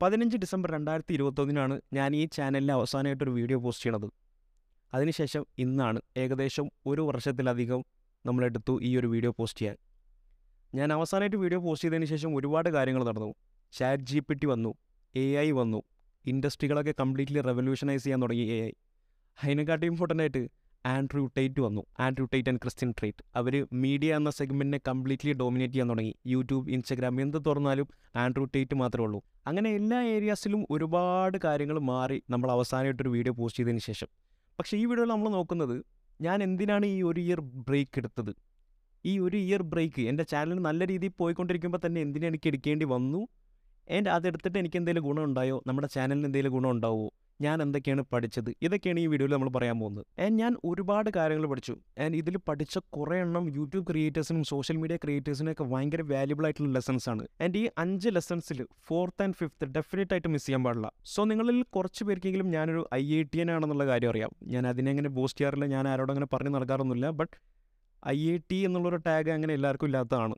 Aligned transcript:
പതിനഞ്ച് 0.00 0.36
ഡിസംബർ 0.42 0.68
രണ്ടായിരത്തി 0.70 1.12
ഇരുപത്തൊന്നിനാണ് 1.16 1.76
ഞാൻ 1.96 2.10
ഈ 2.16 2.24
ചാനലിൽ 2.36 2.70
അവസാനമായിട്ടൊരു 2.72 3.32
വീഡിയോ 3.38 3.58
പോസ്റ്റ് 3.64 3.84
ചെയ്യണത്. 3.84 4.08
അതിനുശേഷം 4.92 5.42
ഇന്നാണ് 5.64 6.00
ഏകദേശം 6.22 6.66
ഒരു 6.90 7.02
വർഷത്തിലധികം 7.08 7.80
നമ്മളെടുത്തു 8.24 8.74
ഈ 8.88 8.90
ഒരു 9.00 9.08
വീഡിയോ 9.14 9.32
പോസ്റ്റ് 9.38 9.60
ചെയ്യാൻ. 9.60 9.76
ഞാൻ 10.72 10.92
അവസാനമായിട്ട് 10.92 11.38
വീഡിയോ 11.44 11.60
പോസ്റ്റ് 11.66 11.86
ചെയ്തതിന് 11.86 12.08
ശേഷം 12.12 12.30
ഒരുപാട് 12.36 12.68
കാര്യങ്ങൾ 12.76 13.02
നടന്നു. 13.04 13.30
ചാറ്റ് 13.72 14.06
ജി 14.10 14.20
പി 14.26 14.34
ടി 14.34 14.46
വന്നു 14.52 14.72
എ 15.14 15.26
ഐ 15.46 15.48
വന്നു 15.60 15.80
ഇൻഡസ്ട്രികളൊക്കെ 16.24 16.94
കംപ്ലീറ്റ്ലി 17.00 17.40
റെവല്യൂഷനൈസ് 17.50 18.02
ചെയ്യാൻ 18.04 18.22
തുടങ്ങി 18.22 18.44
എ 18.56 18.58
ഐ. 18.70 18.72
അതിനെക്കാട്ടി 19.38 19.86
ഇമ്പോർട്ടന്റ് 19.92 20.22
ആയിട്ട് 20.22 20.42
ആൻഡ്രൂ 20.84 21.26
ടൈറ്റ് 21.36 21.60
വന്നു. 21.60 21.82
ആൻഡ്രൂ 22.00 22.24
ടൈറ്റ് 22.32 22.48
ആൻഡ് 22.48 22.60
ക്രിസ്ത്യൻ 22.62 22.94
ട്രേറ്റ് 22.98 23.22
അവർ 23.36 23.66
മീഡിയ 23.72 24.16
എന്ന 24.16 24.30
സെഗ്മെന്റിനെ 24.30 24.80
കംപ്ലീറ്റ്ലി 24.88 25.32
ഡോമിനേറ്റ് 25.32 25.74
ചെയ്യാൻ 25.74 25.90
തുടങ്ങി. 25.90 26.14
യൂട്യൂബ് 26.26 26.70
ഇൻസ്റ്റഗ്രാം 26.70 27.20
എന്ത് 27.20 27.38
തുറന്നാലും 27.46 27.88
ആൻഡ്രൂ 28.16 28.44
ടൈറ്റ് 28.44 28.74
മാത്രമേ 28.74 29.04
ഉള്ളൂ. 29.04 29.20
അങ്ങനെ 29.46 29.70
എല്ലാ 29.74 30.02
ഏരിയാസിലും 30.02 30.66
ഒരുപാട് 30.70 31.38
കാര്യങ്ങൾ 31.44 31.78
മാറി 31.78 32.22
നമ്മൾ 32.30 32.50
അവസാനമായിട്ടൊരു 32.50 33.08
വീഡിയോ 33.08 33.32
പോസ്റ്റ് 33.32 33.60
ചെയ്തതിന് 33.60 33.78
ശേഷം. 33.78 34.08
പക്ഷേ 34.58 34.76
ഈ 34.76 34.84
വീഡിയോയിൽ 34.86 35.08
നമ്മൾ 35.08 35.28
നോക്കുന്നത് 35.28 35.76
ഞാൻ 36.20 36.42
എന്തിനാണ് 36.42 36.86
ഈ 36.86 37.02
ഒരു 37.02 37.20
ഇയർ 37.20 37.40
ബ്രേക്ക് 37.40 37.98
എടുത്തത്? 37.98 38.32
ഈ 39.04 39.18
ഒരു 39.18 39.36
ഇയർ 39.36 39.62
ബ്രേക്ക് 39.62 40.00
എന്റെ 40.00 40.22
ചാനൽ 40.22 40.58
നല്ല 40.68 40.84
രീതിയിൽ 40.84 41.12
പോയിക്കൊണ്ടിരിക്കുമ്പോൾ 41.20 41.80
തന്നെ 41.86 42.00
എന്തിനാണ് 42.00 42.30
എനിക്ക് 42.32 42.48
എടുക്കേണ്ടി 42.48 42.84
വന്നു? 42.84 43.28
ആൻഡ് 43.88 44.08
അതെടുത്തിട്ട് 44.08 44.58
എനിക്ക് 44.58 44.76
എന്തെങ്കിലും 44.76 45.04
ഗുണമുണ്ടായോ 45.08 45.62
നമ്മുടെ 45.66 45.88
ചാനലിന് 45.96 46.26
എന്തെങ്കിലും 46.26 46.52
ഗുണം 46.56 46.70
ഞാൻ 47.40 47.62
എന്തൊക്കെയാണ് 47.62 48.02
പഠിച്ചത്? 48.12 48.50
ഇതൊക്കെയാണ് 48.62 49.00
ഈ 49.00 49.06
വീഡിയോയിൽ 49.06 49.32
നമ്മൾ 49.32 49.48
പറയാൻ 49.48 49.78
പോകുന്നത്. 49.80 50.06
ആൻഡ് 50.20 50.38
ഞാൻ 50.38 50.56
ഒരുപാട് 50.64 51.10
കാര്യങ്ങൾ 51.16 51.46
പഠിച്ചു. 51.46 51.76
ആൻഡ് 51.98 52.16
ഇതിൽ 52.16 52.36
പഠിച്ച 52.48 52.78
കുറേ 52.78 53.20
എണ്ണം 53.20 53.54
യൂട്യൂബ് 53.54 53.86
ക്രിയേറ്റേഴ്സിനും 53.86 54.44
സോഷ്യൽ 54.44 54.76
മീഡിയ 54.76 54.96
ക്രിയേറ്റേഴ്സിനും 54.96 55.52
ഒക്കെ 55.52 55.64
ഭയങ്കര 55.64 56.02
വാല്യുബിൾ 56.02 56.44
ആയിട്ടുള്ള 56.44 56.70
ലെസൺസ് 56.70 57.08
ആണ്. 57.08 57.26
ആൻഡ് 57.42 57.58
ഈ 57.58 57.68
അഞ്ച് 57.78 58.08
ലെസൺസിൽ 58.08 58.66
ഫോർത്ത് 58.82 59.22
ആൻഡ് 59.22 59.34
ഫിഫ്ത്ത് 59.34 59.64
ഡെഫിനറ്റ് 59.64 60.14
ആയിട്ട് 60.14 60.28
മിസ് 60.28 60.46
ചെയ്യാൻ 60.46 60.64
പാടില്ല. 60.64 60.92
സോ 61.04 61.24
നിങ്ങളിൽ 61.24 61.62
കുറച്ച് 61.62 62.04
പേർക്കെങ്കിലും 62.04 62.50
ഞാനൊരു 62.50 62.88
ഐ 62.94 63.18
ഐ 63.18 63.22
ടി 63.22 63.38
എൻ 63.38 63.50
ആണെന്നുള്ള 63.50 63.86
കാര്യം 63.86 64.10
അറിയാം. 64.10 64.30
ഞാൻ 64.42 64.66
അതിനെ 64.66 64.90
അങ്ങനെ 64.90 65.08
ബോസ്റ്റ് 65.08 65.40
ചെയ്യാറില്ല. 65.40 65.66
ഞാൻ 65.66 65.88
ആരോടും 65.88 66.12
അങ്ങനെ 66.12 66.26
പറഞ്ഞു 66.32 66.50
നടക്കാറൊന്നുമില്ല. 66.50 67.10
ബട്ട് 67.10 67.36
ഐ 68.08 68.30
ഐ 68.32 68.38
ടി 68.50 68.56
എന്നുള്ളൊരു 68.56 68.96
ടാഗ് 68.96 69.30
അങ്ങനെ 69.30 69.54
എല്ലാവർക്കും 69.54 69.86
ഇല്ലാത്തതാണ്. 69.86 70.34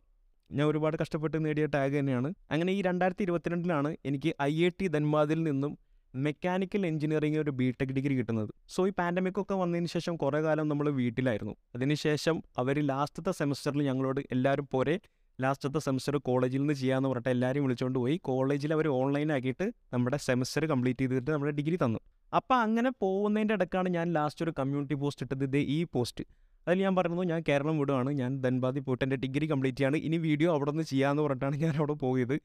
ഞാൻ 0.53 0.67
ഒരുപാട് 0.67 0.97
കഷ്ടപ്പെട്ട് 1.03 1.45
നേടിയ 1.45 1.67
ടാഗ് 1.67 1.99
തന്നെയാണ്. 1.99 2.35
അങ്ങനെ 2.51 2.73
ഈ 2.73 2.83
രണ്ടായിരത്തി 2.83 3.23
ഇരുപത്തിരണ്ടിലാണ് 3.23 3.97
എനിക്ക് 4.05 4.35
ഐ 4.43 4.65
ഐ 4.65 4.71
ടി 4.81 4.89
നിന്നും 4.89 5.79
മെക്കാനിക്കൽ 6.15 6.87
എഞ്ചിനീയറിംഗ് 6.87 7.39
ഒരു 7.39 7.51
ബി 7.51 7.67
ടെക് 7.71 7.95
ഡിഗ്രി 7.97 8.15
കിട്ടുന്നത്. 8.19 8.51
സോ 8.75 8.89
ഈ 8.89 8.93
പാൻഡമിക് 8.99 9.41
ഒക്കെ 9.43 9.55
വന്നതിന് 9.55 9.87
ശേഷം 9.87 10.17
കുറേ 10.17 10.41
കാലം 10.47 10.69
നമ്മൾ 10.69 10.91
വീട്ടിലായിരുന്നു. 10.91 11.55
അതിനുശേഷം 11.77 12.43
അവർ 12.59 12.79
ലാസ്റ്റത്തെ 12.91 13.33
സെമസ്റ്ററിൽ 13.41 13.83
ഞങ്ങളോട് 13.83 14.21
എല്ലാവരും 14.37 14.69
പോരെ 14.75 15.01
ലാസ്റ്റത്തെ 15.39 15.79
സെമസ്റ്റർ 15.79 16.17
കോളേജിൽ 16.29 16.61
നിന്ന് 16.61 16.75
ചെയ്യാമെന്ന് 16.75 17.09
പറഞ്ഞിട്ട് 17.09 17.31
എല്ലാവരും 17.35 17.63
വിളിച്ചുകൊണ്ട് 17.65 17.99
പോയി. 17.99 18.17
കോളേജിൽ 18.29 18.73
അവർ 18.77 18.89
ഓൺലൈനാക്കിയിട്ട് 18.89 19.67
നമ്മുടെ 19.93 20.17
സെമസ്റ്റർ 20.17 20.65
കംപ്ലീറ്റ് 20.73 21.01
ചെയ്തിട്ട് 21.01 21.31
നമ്മുടെ 21.31 21.53
ഡിഗ്രി 21.59 21.77
തന്നു. 21.85 22.01
അപ്പോൾ 22.33 22.55
അങ്ങനെ 22.55 22.91
പോകുന്നതിന്റെ 23.03 23.55
ഇടക്കാണ് 23.55 23.89
ഞാൻ 23.89 24.13
ലാസ്റ്റ് 24.13 24.45
ഒരു 24.45 24.53
കമ്മ്യൂണിറ്റി 24.59 24.95
പോസ്റ്റ് 24.95 25.25
ഇട്ടത്. 25.27 25.45
ഇത് 25.45 25.57
ഈ 25.57 25.85
പോസ്റ്റ് 25.85 26.25
അതിൽ 26.67 26.79
ഞാൻ 26.87 26.95
പറയുന്നു 26.97 27.23
ഞാൻ 27.23 27.43
കേരളം 27.49 27.79
വിടുവാണ്. 27.79 28.11
ഞാൻ 28.11 28.41
ധൻബാദി 28.43 28.81
പോയിട്ട് 28.81 29.05
എന്റെ 29.05 29.17
ഡിഗ്രി 29.17 29.47
കംപ്ലീറ്റ് 29.47 29.79
ചെയ്യാണ്. 29.79 29.97
ഇനി 29.97 30.17
വീഡിയോ 30.17 30.51
അവിടെ 30.57 30.71
നിന്ന് 30.71 30.83
ചെയ്യാമെന്ന് 30.83 31.23
പറഞ്ഞിട്ടാണ് 31.23 31.57
ഞാൻ 31.57 31.75
അവിടെ 31.77 31.93
പോയത്. 31.93 32.37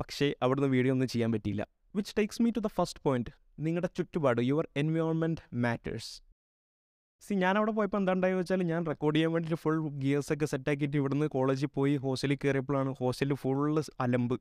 പക്ഷേ 0.00 0.34
അവിടുന്ന് 0.42 0.68
വീഡിയോ 0.68 0.92
ഒന്നും 0.92 1.08
ചെയ്യാൻ 1.08 1.32
പറ്റിയില്ല. 1.32 1.77
Which 1.94 2.14
takes 2.18 2.42
me 2.42 2.50
to 2.50 2.60
the 2.60 2.66
first 2.66 3.00
point 3.02 3.30
നിങ്ങളുടെ 3.58 3.88
ചുറ്റുപാട് 3.96 4.40
യുവർ 4.40 4.68
എൻവയോൺമെന്റ് 4.76 5.42
മാറ്റേഴ്സ് 5.54 6.10
സി 7.22 7.34
ഞാൻ 7.34 7.56
അവിടെ 7.56 7.72
പോയപ്പോൾ 7.72 7.98
എന്താ 7.98 8.12
ഉണ്ടായെന്ന് 8.12 8.42
വെച്ചാൽ 8.42 8.62
ഞാൻ 8.62 8.86
റെക്കോർഡ് 8.86 9.16
ചെയ്യാൻ 9.16 9.32
വേണ്ടിയിട്ട് 9.32 9.60
ഫുൾ 9.62 9.78
ഗിയേഴ്സ് 9.88 10.32
ഒക്കെ 10.32 10.44
സെറ്റാക്കിയിട്ട് 10.44 10.96
ഇവിടുന്ന് 10.96 11.26
കോളേജിൽ 11.26 11.66
പോയി 11.66 11.96
ഹോസ്റ്റലിൽ 11.96 12.38
കയറിയപ്പോഴാണ് 12.44 12.90
ഹോസ്റ്റലിൽ 13.00 13.34
ഫുള്ള് 13.34 13.82
അലമ്പ്. 14.00 14.36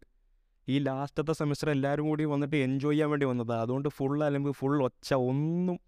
ഈ 0.67 0.79
ലാസ്റ്റത്തെ 0.79 1.31
സെമിസ്റ്റർ 1.31 1.69
എല്ലാവരും 1.69 2.05
കൂടി 2.09 2.23
വന്നിട്ട് 2.23 2.55
എൻജോയ് 2.55 2.93
ചെയ്യാൻ 2.93 3.09
വേണ്ടി 3.09 3.25
വന്നതാണ് 3.25 3.61
അതുകൊണ്ട് 3.61 3.89
ഫുൾ 3.89 4.23
അലമ്പ് 4.23 4.51
ഫുൾ 4.51 4.83
ഒച്ച 4.83 5.13
ഒന്നും 5.13 5.79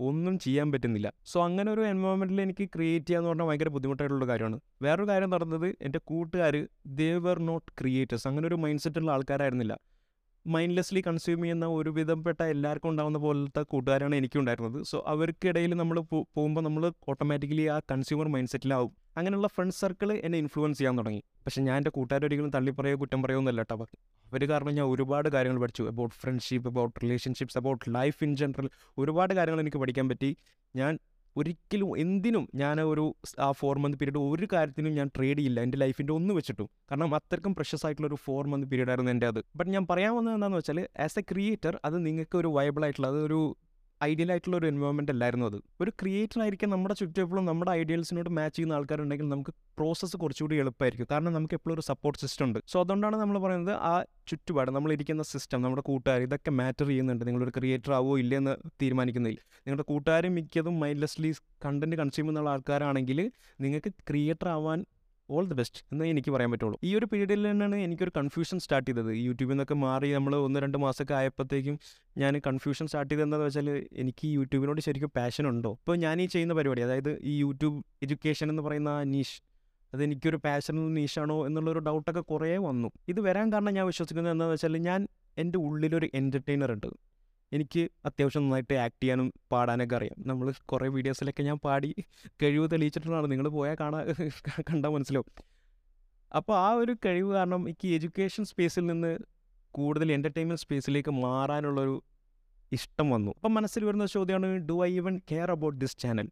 ഒന്നും 0.00 0.38
ചെയ്യാൻ 0.38 0.72
പറ്റുന്നില്ല. 0.72 1.08
സോ 1.24 1.44
അങ്ങനെ 1.44 1.70
ഒരു 1.72 1.80
എൻവയോൺമെന്റിൽ 1.80 2.40
എനിക്ക് 2.40 2.64
ക്രിയേറ്റ് 2.74 3.06
ചെയ്യാന്ന് 3.06 3.28
പറഞ്ഞാൽ 3.28 3.46
ഭയങ്കര 3.46 3.68
ബുദ്ധിമുട്ടായിട്ടുള്ള 3.68 4.26
കാര്യമാണ്. 4.26 4.60
വേറൊരു 4.82 5.08
കാര്യം 5.08 5.30
നടന്നത് 5.30 5.76
എന്റെ 5.80 6.00
കൂട്ടുകാർ 6.04 6.68
ദേ 7.00 7.10
വർ 7.16 7.38
നോട്ട് 7.50 7.72
ക്രിയേറ്റേഴ്സ് 7.80 8.28
അങ്ങനെ 8.28 8.46
ഒരു 8.46 8.54
മൈൻഡ് 8.54 8.80
സെറ്റുള്ള 8.80 9.10
ആൾക്കാരായിരുന്നില്ല. 9.10 9.74
മൈൻഡ്ലെസ്ലി 10.46 11.02
കൺസ്യൂം 11.06 11.42
ചെയ്യുന്ന 11.42 11.66
ഒരു 11.66 11.90
വിധപ്പെട്ട 11.90 12.42
എല്ലാവർക്കും 12.42 12.90
ഉണ്ടാകുന്ന 12.90 13.18
പോലത്തെ 13.18 13.62
കൂട്ടുകാരാണ് 13.62 14.14
എനിക്കുണ്ടായിരുന്നത്. 14.14 14.82
സോ 14.82 15.04
അവർക്കിടയിൽ 15.06 15.74
നമ്മൾ 15.74 16.00
പോകുമ്പോൾ 16.00 16.60
നമ്മൾ 16.60 16.92
ഓട്ടോമാറ്റിക്കലി 17.08 17.66
ആ 17.66 17.80
കൺസ്യൂമർ 17.90 18.28
മൈൻഡ് 18.28 18.48
സെറ്റിലാവും 18.48 18.92
അങ്ങനെയുള്ള 19.16 19.48
ഫ്രണ്ട് 19.48 19.74
സർക്കിൾ 19.74 20.12
എന്നെ 20.12 20.38
ഇൻഫ്ലുവൻസ് 20.38 20.78
ചെയ്യാൻ 20.78 20.98
തുടങ്ങി. 20.98 21.22
പക്ഷേ 21.44 21.62
ഞാൻ 21.62 21.76
എന്റെ 21.76 21.90
കൂട്ടുകാരൊരിക്കലും 21.90 22.50
തള്ളി 22.50 22.70
പറയുകയോ 22.70 23.00
കുറ്റം 23.00 23.22
പറയുകയൊന്നുമല്ല 23.22 23.60
കേട്ടോ. 23.60 23.86
അവർ 24.32 24.48
കാരണം 24.48 24.74
ഞാൻ 24.74 24.86
ഒരുപാട് 24.86 25.28
കാര്യങ്ങൾ 25.28 25.60
പഠിച്ചു. 25.60 25.82
About 25.82 26.14
friendship 26.14 26.68
about 26.68 27.00
relationships 27.02 27.58
about 27.58 27.94
life 27.94 28.24
in 28.24 28.36
general 28.36 28.70
ഒരുപാട് 28.98 29.34
കാര്യങ്ങൾ 29.34 29.60
എനിക്ക് 29.60 29.76
പഠിക്കാൻ 29.76 30.08
പറ്റി. 30.08 30.36
ഞാൻ 30.76 30.98
ഒരിക്കലും 31.36 31.98
എന്തിനും 31.98 32.48
ഞാൻ 32.54 32.80
ഒരു 32.80 33.14
ആ 33.38 33.52
ഫോർ 33.52 33.78
മന്ത് 33.78 33.98
പീരീഡ് 33.98 34.18
ഒരു 34.18 34.48
കാര്യത്തിനും 34.52 34.94
ഞാൻ 34.94 35.10
ട്രേഡ് 35.16 35.38
ചെയ്യില്ല. 35.38 35.60
എന്റെ 35.60 35.78
ലൈഫിന്റെ 35.78 36.12
ഒന്ന് 36.12 36.34
വെച്ചിട്ടും. 36.34 36.68
കാരണം 36.90 37.14
അത്രക്കും 37.14 37.54
പ്രഷസ് 37.54 37.86
ആയിട്ടുള്ള 37.86 38.08
ഒരു 38.08 38.14
ഫോർ 38.14 38.46
മന്ത് 38.46 38.66
പീരീഡ് 38.66 38.88
ആയിരുന്നു 38.88 39.10
എന്റെ 39.10 39.26
അത്. 39.26 39.44
ബട്ട് 39.56 39.70
ഞാൻ 39.70 39.86
പറയാൻ 39.90 40.16
വന്നത് 40.16 40.34
എന്താണെന്ന് 40.34 40.58
വെച്ചാൽ 40.58 40.80
ആസ് 41.00 41.18
എ 41.18 41.22
ക്രിയേറ്റർ 41.22 41.80
അത് 41.84 42.06
നിങ്ങൾക്ക് 42.06 42.36
ഒരു 42.36 42.48
വയബിൾ 42.48 42.84
ആയിട്ടുള്ള 42.84 43.06
അതൊരു 43.06 43.56
ഐഡിയൽ 44.04 44.30
ആയിട്ടുള്ള 44.30 44.56
ഒരു 44.56 44.66
എൻവയോൺമെന്റ് 44.66 45.12
അല്ലായിരുന്നു 45.12 45.46
അത്. 45.46 45.62
ഒരു 45.80 45.90
ക്രിയേറ്റർ 45.90 46.42
ആയിരിക്കും 46.42 46.70
നമ്മുടെ 46.70 46.94
ചുറ്റും 46.94 47.46
നമ്മുടെ 47.46 47.70
ഐഡിയൽസിനോട് 47.70 48.30
മാച്ച് 48.30 48.56
ചെയ്യുന്ന 48.56 48.74
ആൾക്കാരുണ്ടെങ്കിൽ 48.74 49.28
നമുക്ക് 49.28 49.50
പ്രോസസ്സ് 49.50 50.16
കുറച്ചുകൂടി 50.16 50.56
എളുപ്പമായിരിക്കും. 50.56 51.06
കാരണം 51.10 51.32
നമുക്ക് 51.32 51.54
എപ്പോഴും 51.54 51.74
ഒരു 51.74 51.80
സപ്പോർട്ട് 51.80 52.20
സിസ്റ്റം 52.20 52.46
ഉണ്ട്. 52.46 52.58
സോ 52.68 52.80
അതുകൊണ്ടാണ് 52.80 53.16
നമ്മൾ 53.16 53.38
പറയുന്നത് 53.38 53.76
ആ 53.76 54.04
ചുറ്റുപാട് 54.28 54.70
നമ്മളിരിക്കുന്ന 54.70 55.22
സിസ്റ്റം 55.22 55.62
നമ്മുടെ 55.62 55.82
കൂട്ടുകാർ 55.82 56.20
ഇതൊക്കെ 56.20 56.50
മാറ്റർ 56.50 56.86
ചെയ്യുന്നുണ്ട്. 56.86 57.26
നിങ്ങളൊരു 57.26 57.50
ക്രിയേറ്റർ 57.50 57.92
ആവോ 57.92 58.18
ഇല്ലെന്ന് 58.18 58.56
തീരുമാനിക്കുന്നതിൽ. 58.82 59.38
നിങ്ങളുടെ 59.58 59.82
കൂട്ടുകാരും 59.82 60.34
മിക്കതും 60.34 60.80
മൈൻഡ്ലെസ്ലി 60.80 61.32
കണ്ടന്റ് 61.64 61.96
കൺസ്യൂം 61.96 62.26
ചെയ്യുന്ന 62.26 62.48
ആൾക്കാരാണെങ്കിൽ 62.48 63.32
നിങ്ങൾക്ക് 63.60 63.92
ക്രിയേറ്റർ 64.08 64.48
ആവാൻ 64.48 64.84
ഓൾ 65.30 65.46
ദി 65.48 65.54
ബെസ്റ്റ് 65.54 65.84
എന്നേ 65.92 66.06
എനിക്ക് 66.10 66.30
പറയാൻ 66.30 66.50
പറ്റുള്ളൂ. 66.50 66.78
ഈ 66.84 66.96
ഒരു 66.96 67.06
പീരീഡിൽ 67.06 67.50
തന്നെയാണ് 67.50 67.76
എനിക്കൊരു 67.76 68.12
കൺഫ്യൂഷൻ 68.16 68.58
സ്റ്റാർട്ട് 68.58 68.90
ചെയ്തത്. 68.90 69.12
യൂട്യൂബിൽ 69.26 69.52
നിന്നൊക്കെ 69.52 69.74
മാറി 69.74 70.12
നമ്മൾ 70.12 70.36
ഒന്ന് 70.36 70.60
രണ്ട് 70.60 70.78
മാസമൊക്കെ 70.78 71.14
ആയപ്പോഴത്തേക്കും 71.14 71.78
ഞാൻ 72.18 72.40
കൺഫ്യൂഷൻ 72.46 72.86
സ്റ്റാർട്ട് 72.86 73.10
ചെയ്തത് 73.12 73.26
എന്താണെന്ന് 73.26 73.48
വെച്ചാൽ 73.48 73.88
എനിക്ക് 73.92 74.26
യൂട്യൂബിനോട് 74.28 74.80
ശരിക്കും 74.80 75.12
പാഷൻ 75.16 75.46
ഉണ്ടോ? 75.46 75.72
ഇപ്പോൾ 75.72 75.96
ഞാൻ 75.96 76.22
ഈ 76.22 76.26
ചെയ്യുന്ന 76.26 76.54
പരിപാടി 76.54 76.82
അതായത് 76.82 77.18
ഈ 77.22 77.38
യൂട്യൂബ് 77.38 77.82
എഡ്യൂക്കേഷൻ 78.02 78.50
എന്ന് 78.50 78.62
പറയുന്ന 78.62 79.02
നീഷ് 79.02 79.42
അത് 79.94 80.02
എനിക്കൊരു 80.04 80.36
പാഷനൽ 80.36 80.92
നീഷാണോ 80.92 81.46
എന്നുള്ളൊരു 81.46 81.78
ഡൗട്ടൊക്കെ 81.78 82.20
കുറേ 82.20 82.56
വന്നു. 82.56 82.90
ഇത് 83.08 83.20
വരാൻ 83.20 83.52
കാരണം 83.52 83.74
ഞാൻ 83.74 83.86
വിശ്വസിക്കുന്നത് 83.86 84.32
എന്താണെന്ന് 84.32 84.54
വെച്ചാൽ 84.54 84.76
ഞാൻ 84.76 85.08
എന്റെ 85.38 85.58
ഉള്ളിലൊരു 85.58 86.08
എന്റർടൈനർ 86.14 86.72
ഉണ്ട്. 86.72 86.86
എനിക്ക് 87.52 87.88
അത്യാവശ്യം 88.04 88.42
നന്നായിട്ട് 88.42 88.74
ആക്ട് 88.74 89.02
ചെയ്യാനും 89.02 89.32
പാടാനൊക്കെ 89.52 89.96
അറിയാം. 89.96 90.28
നമ്മൾ 90.28 90.52
കുറേ 90.64 90.88
വീഡിയോസിലൊക്കെ 90.88 91.42
ഞാൻ 91.42 91.58
പാടി 91.58 91.94
കഴിവ് 92.42 92.68
തെളിയിച്ചിട്ടുള്ളതാണ്. 92.72 93.30
നിങ്ങൾ 93.30 93.48
പോയാൽ 93.48 93.76
കാണാൻ 93.80 94.06
കണ്ടാൽ 94.60 94.90
മനസ്സിലാവും. 94.90 95.30
അപ്പോൾ 96.34 96.56
ആ 96.58 96.70
ഒരു 96.72 96.96
കഴിവ് 97.06 97.32
കാരണം 97.32 97.68
എനിക്ക് 97.68 97.88
എഡ്യൂക്കേഷൻ 97.88 98.44
സ്പേസിൽ 98.44 98.86
നിന്ന് 98.86 99.18
കൂടുതൽ 99.70 100.12
എന്റർടൈൻമെന്റ് 100.12 100.62
സ്പേസിലേക്ക് 100.62 101.10
മാറാനുള്ളൊരു 101.10 102.02
ഇഷ്ടം 102.72 103.10
വന്നു. 103.10 103.30
അപ്പം 103.30 103.54
മനസ്സിൽ 103.54 103.84
വരുന്ന 103.84 104.06
ചോദ്യമാണ് 104.06 104.46
do 104.46 104.84
I 104.84 104.92
even 104.92 105.20
care 105.30 105.50
about 105.50 105.80
this 105.80 105.98
channel 105.98 106.28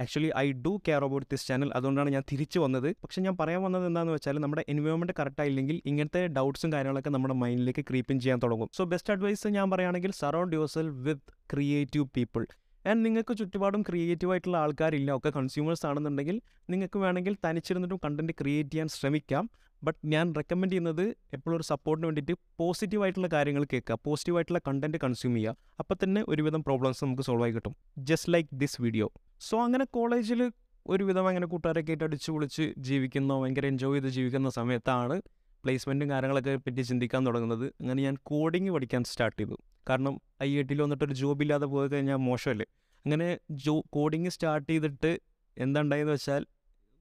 actually 0.00 0.30
I 0.38 0.52
do 0.52 0.80
care 0.88 1.04
about 1.04 1.26
this 1.32 1.46
channel 1.48 1.70
അതുകൊണ്ടാണ് 1.74 2.10
ഞാൻ 2.10 2.22
തിരിച്ചു 2.32 2.58
വന്നത്. 2.58 2.88
പക്ഷേ 3.02 3.22
ഞാൻ 3.22 3.36
പറയാൻ 3.40 3.62
വന്നത് 3.62 3.86
എന്താണെന്ന് 3.86 4.12
വെച്ചാൽ 4.12 4.38
നമ്മുടെ 4.38 4.64
എൻവയോൺമെന്റ് 4.68 5.12
കറക്റ്റ് 5.18 5.40
ആയില്ലെങ്കിൽ 5.40 5.82
ഇങ്ങനത്തെ 5.86 6.26
ഡൗട്ട്സും 6.26 6.72
കാര്യങ്ങളൊക്കെ 6.72 7.10
നമ്മുടെ 7.10 7.34
മൈൻഡിലേക്ക് 7.34 7.84
ക്രീപ്പിൻ 7.90 8.20
ചെയ്യാൻ 8.20 8.40
തുടങ്ങും. 8.42 8.70
സോ 8.74 8.84
ബെസ്റ്റ് 8.84 9.12
അഡ്വൈസ് 9.12 9.48
ഞാൻ 9.48 9.70
പറയുകയാണെങ്കിൽ 9.70 10.10
surround 10.10 10.56
yourself 10.66 10.96
with 11.08 11.32
creative 11.52 12.06
people 12.16 12.46
and 12.86 13.04
നിങ്ങൾക്ക് 13.04 13.36
ചുറ്റുപാടും 13.36 13.82
ക്രിയേറ്റീവ് 13.82 14.32
ആയിട്ടുള്ള 14.32 14.56
ആൾക്കാരില്ല. 14.56 15.16
ഒക്കെ 15.16 15.30
കൺസ്യൂമേഴ്സ് 15.30 15.86
ആണെന്നുണ്ടെങ്കിൽ 15.86 16.40
നിങ്ങൾക്ക് 16.70 16.98
വേണമെങ്കിൽ 16.98 17.36
തനിച്ചിരുന്നിട്ടും 17.44 18.00
കണ്ടന്റ് 18.04 18.32
ക്രിയേറ്റ് 18.40 18.70
ചെയ്യാൻ 18.70 18.88
ശ്രമിക്കാം. 18.88 19.50
ബട്ട് 19.82 19.98
ഞാൻ 20.06 20.34
റെക്കമെൻഡ് 20.36 20.72
ചെയ്യുന്നത് 20.72 21.16
എപ്പോഴും 21.32 21.56
ഒരു 21.56 21.62
സപ്പോർട്ടിന് 21.62 22.06
വേണ്ടിയിട്ട് 22.06 22.32
പോസിറ്റീവായിട്ടുള്ള 22.58 23.28
കാര്യങ്ങൾ 23.32 23.64
കേൾക്കുക. 23.64 23.98
പോസിറ്റീവായിട്ടുള്ള 24.04 24.60
കണ്ടന്റ് 24.68 24.98
കൺസ്യൂം 24.98 25.34
ചെയ്യുക. 25.34 25.56
അപ്പോൾ 25.78 25.96
തന്നെ 26.04 26.24
ഒരുവിധം 26.28 26.62
പ്രോബ്ലംസ് 26.62 27.04
നമുക്ക് 27.04 27.22
സോൾവ് 27.22 27.42
ആയി 27.42 27.52
കിട്ടും. 27.52 27.74
Just 27.98 28.32
like 28.32 28.48
this 28.54 28.82
video 28.82 29.12
so 29.40 29.64
അങ്ങനെ 29.64 29.84
കോളേജിൽ 29.84 30.52
ഒരുവിധം 30.86 31.28
അങ്ങനെ 31.28 31.46
കൂട്ടുകാരൊക്കെ 31.46 31.90
ആയിട്ട് 31.90 32.04
അടിച്ചു 32.04 32.32
പൊളിച്ച് 32.32 32.74
ജീവിക്കുന്ന 32.78 33.40
ഭയങ്കര 33.40 33.66
എൻജോയ് 33.66 34.00
ചെയ്ത് 34.00 34.14
ജീവിക്കുന്ന 34.14 34.50
സമയത്താണ് 34.50 35.22
പ്ലേസ്മെന്റും 35.64 36.10
കാര്യങ്ങളൊക്കെ 36.10 36.56
പറ്റി 36.56 36.82
ചിന്തിക്കാൻ 36.82 37.26
തുടങ്ങുന്നത്. 37.26 37.66
അങ്ങനെ 37.80 38.02
ഞാൻ 38.02 38.16
കോഡിങ് 38.22 38.70
പഠിക്കാൻ 38.70 39.04
സ്റ്റാർട്ട് 39.04 39.42
ചെയ്തു. 39.42 39.56
കാരണം 39.88 40.20
ഐ 40.42 40.58
ഐ 40.58 40.62
ടിയിൽ 40.62 40.82
വന്നിട്ട് 40.82 41.04
ഒരു 41.04 41.12
ജോബില്ലാതെ 41.12 41.66
പോയി 41.66 41.88
കഴിഞ്ഞാൽ 41.88 42.16
മോശമല്ലേ? 42.16 42.66
അങ്ങനെ 43.06 43.38
ജോ 43.50 43.84
കോഡിങ് 43.92 44.28
സ്റ്റാർട്ട് 44.28 44.72
ചെയ്തിട്ട് 44.72 45.20
എന്താണ്ടായെന്ന് 45.58 46.12
വെച്ചാൽ 46.12 46.46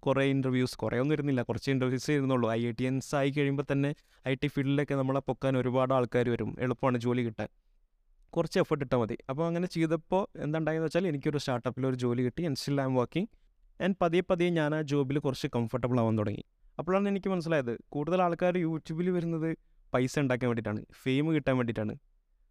കുറേ 0.06 0.26
ഇന്റർവ്യൂസ് 0.26 0.78
കുറേ 0.78 1.00
ഒന്നും 1.00 1.16
ഇരുന്നില്ല. 1.16 1.42
കുറച്ച് 1.42 1.72
ഇന്റർവ്യൂസ് 1.72 2.12
ഇരുന്നുള്ളൂ. 2.12 2.52
ഐ 2.52 2.68
ഐ 2.68 2.72
ടി 2.72 2.84
എൻസ് 2.84 3.16
ആയി 3.16 3.30
കഴിയുമ്പോൾ 3.30 3.64
തന്നെ 3.72 3.96
ഐ 4.28 4.36
ടി 4.36 4.48
ഫീൽഡിലൊക്കെ 4.48 4.96
നമ്മളെ 4.96 5.20
പൊക്കാൻ 5.20 5.58
ഒരുപാട് 5.58 5.94
ആൾക്കാർ 5.94 6.30
വരും. 6.30 6.56
എളുപ്പമാണ് 6.60 6.98
ജോലി 6.98 7.22
കിട്ടാൻ. 7.22 7.48
കുറച്ച് 8.30 8.60
എഫേർട്ട് 8.60 8.86
ഇട്ടാൽ 8.86 8.98
മതി. 8.98 9.18
അപ്പോൾ 9.30 9.48
അങ്ങനെ 9.48 9.68
ചെയ്തപ്പോൾ 9.68 10.28
എന്താണ്ടായെന്ന് 10.40 10.86
വെച്ചാൽ 10.86 11.08
എനിക്കൊരു 11.08 11.38
സ്റ്റാർട്ടപ്പിൽ 11.38 11.88
ഒരു 11.88 11.96
ജോലി 11.96 12.24
കിട്ടി. 12.24 12.44
And 12.44 12.58
still 12.58 12.82
am 12.82 12.96
working 12.96 13.28
and 13.84 13.96
പതിയെ 14.02 14.22
പതിയെ 14.30 14.50
ഞാൻ 14.50 14.76
ആ 14.76 14.82
ജോബിൽ 14.82 15.20
കുറച്ച് 15.20 15.48
കംഫർട്ടബിൾ 15.56 16.00
ആവാൻ 16.00 16.18
തുടങ്ങി. 16.18 16.44
അപ്പോഴാണ് 16.80 17.10
എനിക്ക് 17.10 17.30
മനസ്സിലായത് 17.30 17.80
കൂടുതൽ 17.90 18.22
ആൾക്കാർ 18.22 18.58
യൂട്യൂബിൽ 18.58 19.10
വരുന്നത് 19.10 19.58
പൈസ 19.94 20.20
ഉണ്ടാക്കാൻ 20.20 20.50
വേണ്ടിയിട്ടാണ്. 20.50 20.86
ഫെയിം 21.04 21.36
കിട്ടാൻ 21.36 21.58
വേണ്ടിയിട്ടാണ്. 21.58 21.98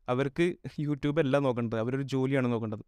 അവർക്ക് 0.09 0.55
യൂട്യൂബ് 0.81 1.21
അല്ല 1.21 1.39
നോക്കേണ്ടത്. 1.39 1.79
അവരൊരു 1.79 2.03
ജോലിയാണ് 2.03 2.53
നോക്കേണ്ടത്. 2.53 2.79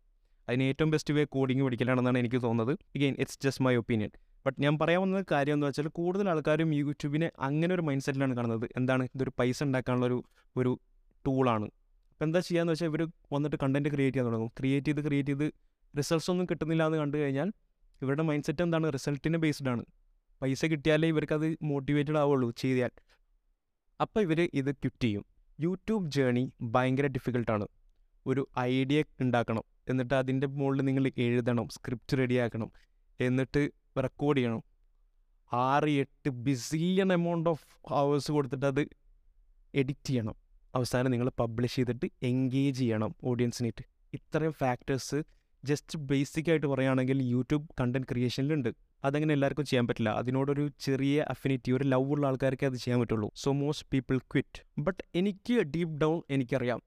അതിന് 0.49 0.63
ഏറ്റവും 0.63 0.91
ബെസ്റ്റ് 0.91 1.15
വേ 1.15 1.25
കോഡിങ് 1.25 1.63
പഠിക്കലാണെന്നാണ് 1.63 2.19
എനിക്ക് 2.19 2.43
തോന്നുന്നത്. 2.43 2.79
Again 2.95 3.17
it's 3.19 3.39
just 3.45 3.65
my 3.65 3.77
opinion 3.77 4.11
but 4.47 4.63
ഞാൻ 4.63 4.79
പറയാൻ 4.79 5.01
വന്ന 5.03 5.25
കാര്യം 5.31 5.55
എന്ന് 5.55 5.67
വെച്ചാൽ 5.67 5.89
കൂടുതൽ 5.89 6.29
ആൾക്കാരും 6.29 6.75
യൂട്യൂബിനെ 6.75 7.31
അങ്ങനെ 7.39 7.75
ഒരു 7.75 7.83
മൈൻഡ് 7.83 8.03
സെറ്റിലാണ് 8.03 8.37
കാണുന്നത്. 8.37 8.71
എന്താണ്? 8.77 9.09
ഇതൊരു 9.15 9.33
പൈസ 9.39 9.63
ഉണ്ടാക്കാനുള്ള 9.63 10.07
ഒരു 10.07 10.25
ഒരു 10.57 10.81
ടൂളാണ് 11.27 11.65
അപ്പോൾ 11.65 12.25
എന്താ 12.25 12.41
ചെയ്യാന്ന് 12.41 12.73
വെച്ചാൽ 12.73 12.87
ഇവർ 12.87 13.09
വന്നിട്ട് 13.33 13.57
കണ്ടന്റ് 13.63 13.89
ക്രിയേറ്റ് 13.89 14.17
ചെയ്യാൻ 14.17 14.33
തുടങ്ങും. 14.33 14.51
ക്രിയേറ്റ് 14.59 14.87
ചെയ്ത് 14.87 15.07
ക്രിയേറ്റ് 15.07 15.31
ചെയ്ത് 15.31 15.53
റിസൾട്ട്സ് 15.99 16.31
ഒന്നും 16.31 16.47
കിട്ടുന്നില്ല 16.51 16.87
എന്ന് 16.87 16.99
കണ്ടു 16.99 17.17
കഴിഞ്ഞാൽ 17.17 17.53
ഇവരുടെ 18.03 18.23
മൈൻഡ് 18.23 18.45
സെറ്റ് 18.45 18.63
എന്താണ് 18.63 18.93
റിസൾട്ടിനെ 18.93 19.39
ബേസ്ഡ് 19.39 19.69
ആണ്. 19.69 19.85
പൈസ 20.43 20.65
കിട്ടിയാലേ 20.65 21.09
ഇവർക്കത് 21.09 21.57
മോട്ടിവേറ്റഡ് 21.63 22.19
ആവുള്ളൂ 22.19 22.51
ചെയ്താൽ. 22.51 22.91
അപ്പോൾ 24.01 24.21
ഇവർ 24.21 24.51
ഇത് 24.55 24.71
ക്വിറ്റ് 24.73 25.03
ചെയ്യും. 25.03 25.25
യൂട്യൂബ് 25.61 26.11
ജേണി 26.11 26.53
ഭയങ്കര 26.63 27.07
ഡിഫിക്കൽട്ടാണ് 27.07 27.67
ഒരു 28.27 28.49
ഐഡിയ 28.59 29.03
ഉണ്ടാക്കണം. 29.21 29.63
എന്നിട്ട് 29.89 30.15
അതിന്റെ 30.15 30.47
മുകളിൽ 30.47 30.83
നിങ്ങൾ 30.83 31.11
എഴുതണം. 31.19 31.69
സ്ക്രിപ്റ്റ് 31.69 32.19
റെഡിയാക്കണം 32.19 32.71
എന്നിട്ട് 33.21 33.71
റെക്കോർഡ് 34.03 34.39
ചെയ്യണം. 34.39 34.63
ആറ് 35.53 35.89
എട്ട് 35.89 36.29
ബിസിയൻ 36.29 37.13
എമൗണ്ട് 37.13 37.51
ഓഫ് 37.51 37.67
ഹവേഴ്സ് 37.91 38.33
കൊടുത്തിട്ട് 38.33 38.67
അത് 38.67 38.89
എഡിറ്റ് 39.75 40.07
ചെയ്യണം. 40.07 40.35
അവസാനം 40.75 41.11
നിങ്ങൾ 41.11 41.31
പബ്ലിഷ് 41.39 41.77
ചെയ്തിട്ട് 41.77 42.11
എൻഗേജ് 42.23 42.79
ചെയ്യണം 42.79 43.15
ഓഡിയൻസിനായിട്ട് 43.25 43.85
ഇത്രയും 44.15 44.53
ഫാക്ടേഴ്സ് 44.53 45.23
ജസ്റ്റ് 45.65 45.99
ബേസിക് 45.99 46.51
ആയിട്ട് 46.51 46.67
പറയുകയാണെങ്കിൽ 46.67 47.23
യൂട്യൂബ് 47.23 47.69
കണ്ടന്റ് 47.81 48.07
ക്രിയേഷനിലുണ്ട് 48.07 48.75
അതങ്ങനെ 49.05 49.33
എല്ലാവർക്കും 49.33 49.65
ചെയ്യാൻ 49.65 49.87
പറ്റില്ല. 49.87 50.11
അതിനോടൊരു 50.11 50.71
ചെറിയ 50.81 51.25
അഫിനിറ്റി 51.29 51.73
ഒരു 51.73 51.85
ലവ് 51.85 52.11
ഉള്ള 52.11 52.27
ആൾക്കാർക്ക് 52.27 52.67
അത് 52.67 52.73
ചെയ്യാൻ 52.73 53.01
പറ്റുള്ളൂ. 53.01 53.31
So 53.35 53.53
most 53.53 53.87
people 53.93 54.19
quit 54.19 54.63
but 54.79 55.05
എനിക്ക് 55.15 55.55
ഡീപ്പ് 55.55 55.95
ഡൗൺ 55.95 56.23
എനിക്കറിയാം. 56.31 56.83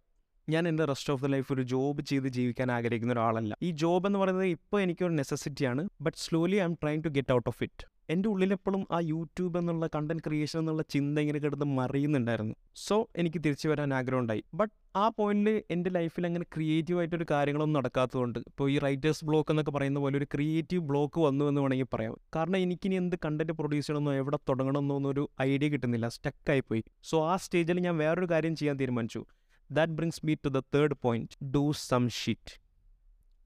ഞാൻ 0.50 0.68
എന്റെ 0.68 0.86
റെസ്റ്റ് 0.86 1.14
ഓഫ് 1.14 1.24
ദ 1.24 1.26
ലൈഫ് 1.26 1.54
ഒരു 1.54 1.62
ജോബ് 1.62 2.02
ചെയ്ത് 2.02 2.28
ജീവിക്കാൻ 2.28 2.72
ആഗ്രഹിക്കുന്ന 2.72 3.14
ഒരാളല്ല. 3.14 3.58
ഈ 3.62 3.72
ജോബ് 3.72 4.08
എന്ന് 4.08 4.20
പറയുന്നത് 4.20 4.46
ഇപ്പോൾ 4.46 4.82
എനിക്കൊരു 4.82 5.14
നെസസിറ്റിയാണ് 5.14 5.90
but 6.02 6.18
slowly 6.18 6.56
I 6.56 6.60
am 6.60 6.74
trying 6.74 7.04
to 7.04 7.08
get 7.08 7.34
out 7.34 7.50
of 7.50 7.64
it 7.64 7.86
എന്റെ 8.10 8.30
ഉള്ളിലെപ്പോഴും 8.30 8.88
ആ 8.92 9.00
യൂട്യൂബ് 9.00 9.58
എന്നുള്ള 9.60 9.88
കണ്ടന്റ് 9.96 10.24
ക്രിയേഷൻ 10.28 10.60
എന്നുള്ള 10.60 10.84
ചിന്ത 10.90 11.20
ഇങ്ങനെ 11.20 11.40
കിടന്ന് 11.40 11.66
മറിയുന്നുണ്ടായിരുന്നു. 11.66 12.56
സോ 12.76 13.10
എനിക്ക് 13.16 13.38
തിരിച്ചു 13.38 13.68
വരാൻ 13.70 13.94
ആഗ്രഹമുണ്ടായി. 13.94 14.44
ബട്ട് 14.54 14.74
ആ 14.96 15.10
പോയിന്റിൽ 15.10 15.64
എന്റെ 15.72 15.90
ലൈഫിൽ 15.90 16.26
അങ്ങനെ 16.26 16.46
ക്രിയേറ്റീവ് 16.56 17.00
ആയിട്ടൊരു 17.00 17.26
കാര്യങ്ങളൊന്നും 17.32 17.78
നടക്കാത്തതുകൊണ്ട് 17.80 18.40
ഇപ്പോൾ 18.40 18.72
ഈ 18.72 18.80
റൈറ്റേഴ്സ് 18.80 19.26
ബ്ലോക്ക് 19.26 19.52
എന്നൊക്കെ 19.52 19.72
പറയുന്ന 19.72 20.00
പോലെ 20.00 20.18
ഒരു 20.18 20.28
ക്രിയേറ്റീവ് 20.34 20.84
ബ്ലോക്ക് 20.84 21.20
വന്നു 21.20 21.46
എന്ന് 21.46 21.62
വേണമെങ്കിൽ 21.62 21.90
പറയാം. 21.94 22.16
കാരണം 22.36 22.58
എനിക്കിനി 22.58 22.96
എന്ത് 22.96 23.16
കണ്ടന്റ് 23.26 23.54
പ്രൊഡ്യൂസ് 23.54 23.88
ചെയ്യണമെന്നോ 23.88 24.14
എവിടെ 24.14 24.40
തുടങ്ങണമെന്നോ 24.50 24.98
എന്നൊരു 24.98 25.30
ഐഡിയ 25.42 25.70
കിട്ടുന്നില്ല. 25.70 26.08
സ്റ്റക്കായി 26.08 26.60
പോയി 26.60 26.84
സോ 27.04 27.28
ആ 27.30 27.36
സ്റ്റേജിൽ 27.36 27.80
ഞാൻ 27.80 27.98
വേറൊരു 27.98 28.26
കാര്യം 28.26 28.56
ചെയ്യാൻ 28.56 28.80
തീരുമാനിച്ചു. 28.80 29.26
That 29.72 29.94
brings 29.94 30.22
me 30.26 30.34
to 30.46 30.50
the 30.50 30.60
third 30.76 30.96
point 31.02 31.46
do 31.56 31.64
some 31.72 32.04
shit 32.22 32.54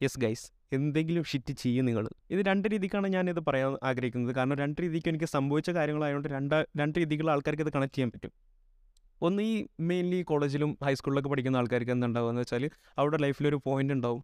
yes 0.03 0.19
guys 0.19 0.45
എന്തെങ്കിലും 0.75 1.23
ഷിറ്റ് 1.23 1.53
ചെയ്യും 1.53 1.85
നിങ്ങൾ 1.85 2.05
ഇത് 2.33 2.41
രണ്ട് 2.47 2.67
രീതിക്കാണ് 2.73 3.07
ഞാൻ 3.07 3.29
ഇത് 3.29 3.39
പറയാൻ 3.47 3.73
ആഗ്രഹിക്കുന്നത്. 3.89 4.35
കാരണം 4.35 4.57
രണ്ട് 4.57 4.81
രീതിക്ക് 4.81 5.09
എനിക്ക് 5.09 5.25
സംഭവിച്ച 5.25 5.69
കാര്യങ്ങളായതുകൊണ്ട് 5.69 6.29
രണ്ട് 6.29 6.55
രണ്ട് 6.77 6.99
രീതിക്കുള്ള 6.99 7.31
ആൾക്കാർക്ക് 7.31 7.63
ഇത് 7.63 7.71
കണക്ട് 7.75 7.95
ചെയ്യാൻ 7.95 8.11
പറ്റും. 8.11 8.31
ഒന്ന് 9.21 9.43
ഈ 9.43 9.53
മെയിൻലി 9.89 10.21
കോളേജിലും 10.21 10.77
ഹൈസ്കൂളിലൊക്കെ 10.83 11.29
പഠിക്കുന്ന 11.29 11.57
ആൾക്കാർക്ക് 11.57 11.91
എന്തുണ്ടാവുക 11.91 12.29
എന്ന് 12.29 12.41
വെച്ചാൽ 12.41 12.63
അവരുടെ 12.97 13.17
ലൈഫിലൊരു 13.17 13.59
പോയിന്റ് 13.65 13.93
ഉണ്ടാവും. 13.93 14.23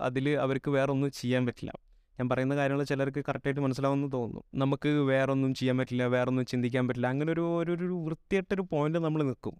അതിൽ 0.00 0.26
അവർക്ക് 0.44 0.70
വേറെ 0.70 0.90
ഒന്നും 0.92 1.10
ചെയ്യാൻ 1.10 1.46
പറ്റില്ല. 1.46 1.72
ഞാൻ 2.18 2.28
പറയുന്ന 2.28 2.56
കാര്യങ്ങൾ 2.56 2.84
ചിലർക്ക് 2.84 3.24
കറക്റ്റായിട്ട് 3.28 3.60
മനസ്സിലാവുമെന്ന് 3.60 4.12
തോന്നുന്നു. 4.12 4.42
നമുക്ക് 4.54 4.88
വേറെ 4.88 5.32
ഒന്നും 5.32 5.54
ചെയ്യാൻ 5.54 5.78
പറ്റില്ല 5.78 6.04
വേറെ 6.16 6.28
ഒന്നും 6.28 6.46
ചിന്തിക്കാൻ 6.46 6.88
പറ്റില്ല. 6.88 7.08
അങ്ങനെ 7.14 7.32
ഒരു 7.32 7.44
ഒരു 7.60 7.96
വൃത്തിയായിട്ടൊരു 8.06 8.64
പോയിന്റ് 8.72 8.98
നമ്മൾ 8.98 9.22
നിൽക്കും. 9.30 9.56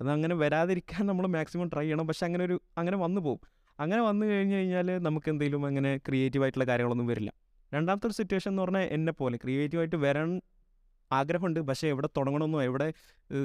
അത് 0.00 0.10
അങ്ങനെ 0.10 0.34
വരാതിരിക്കാൻ 0.34 1.06
നമ്മൾ 1.06 1.26
മാക്സിമം 1.26 1.68
ട്രൈ 1.72 1.84
ചെയ്യണം. 1.84 2.06
പക്ഷെ 2.06 2.26
അങ്ങനെ 2.26 2.44
ഒരു 2.44 2.60
അങ്ങനെ 2.78 2.96
വന്നു 2.96 3.20
പോകും 3.20 3.40
അങ്ങനെ 3.78 4.02
വന്നു 4.02 4.26
കഴിഞ്ഞ് 4.26 4.54
കഴിഞ്ഞാൽ 4.54 4.98
നമുക്ക് 4.98 5.28
എന്തെങ്കിലും 5.30 5.66
അങ്ങനെ 5.66 5.96
ക്രിയേറ്റീവ് 5.96 6.44
ആയിട്ടുള്ള 6.44 6.64
കാര്യങ്ങളൊന്നും 6.64 7.06
വരില്ല. 7.06 7.30
രണ്ടാമത്തെ 7.74 8.06
ഒരു 8.06 8.14
സിറ്റുവേഷൻ 8.14 8.50
എന്ന് 8.50 8.62
പറഞ്ഞാൽ 8.62 8.80
എന്നെ 8.80 9.12
പോലെ 9.12 9.36
ക്രിയേറ്റീവായിട്ട് 9.36 9.96
വരാൻ 9.96 10.40
ആഗ്രഹമുണ്ട്. 11.12 11.60
പക്ഷേ 11.60 11.88
എവിടെ 11.88 12.08
തുടങ്ങണമെന്നോ 12.16 12.62
എവിടെ 12.62 12.92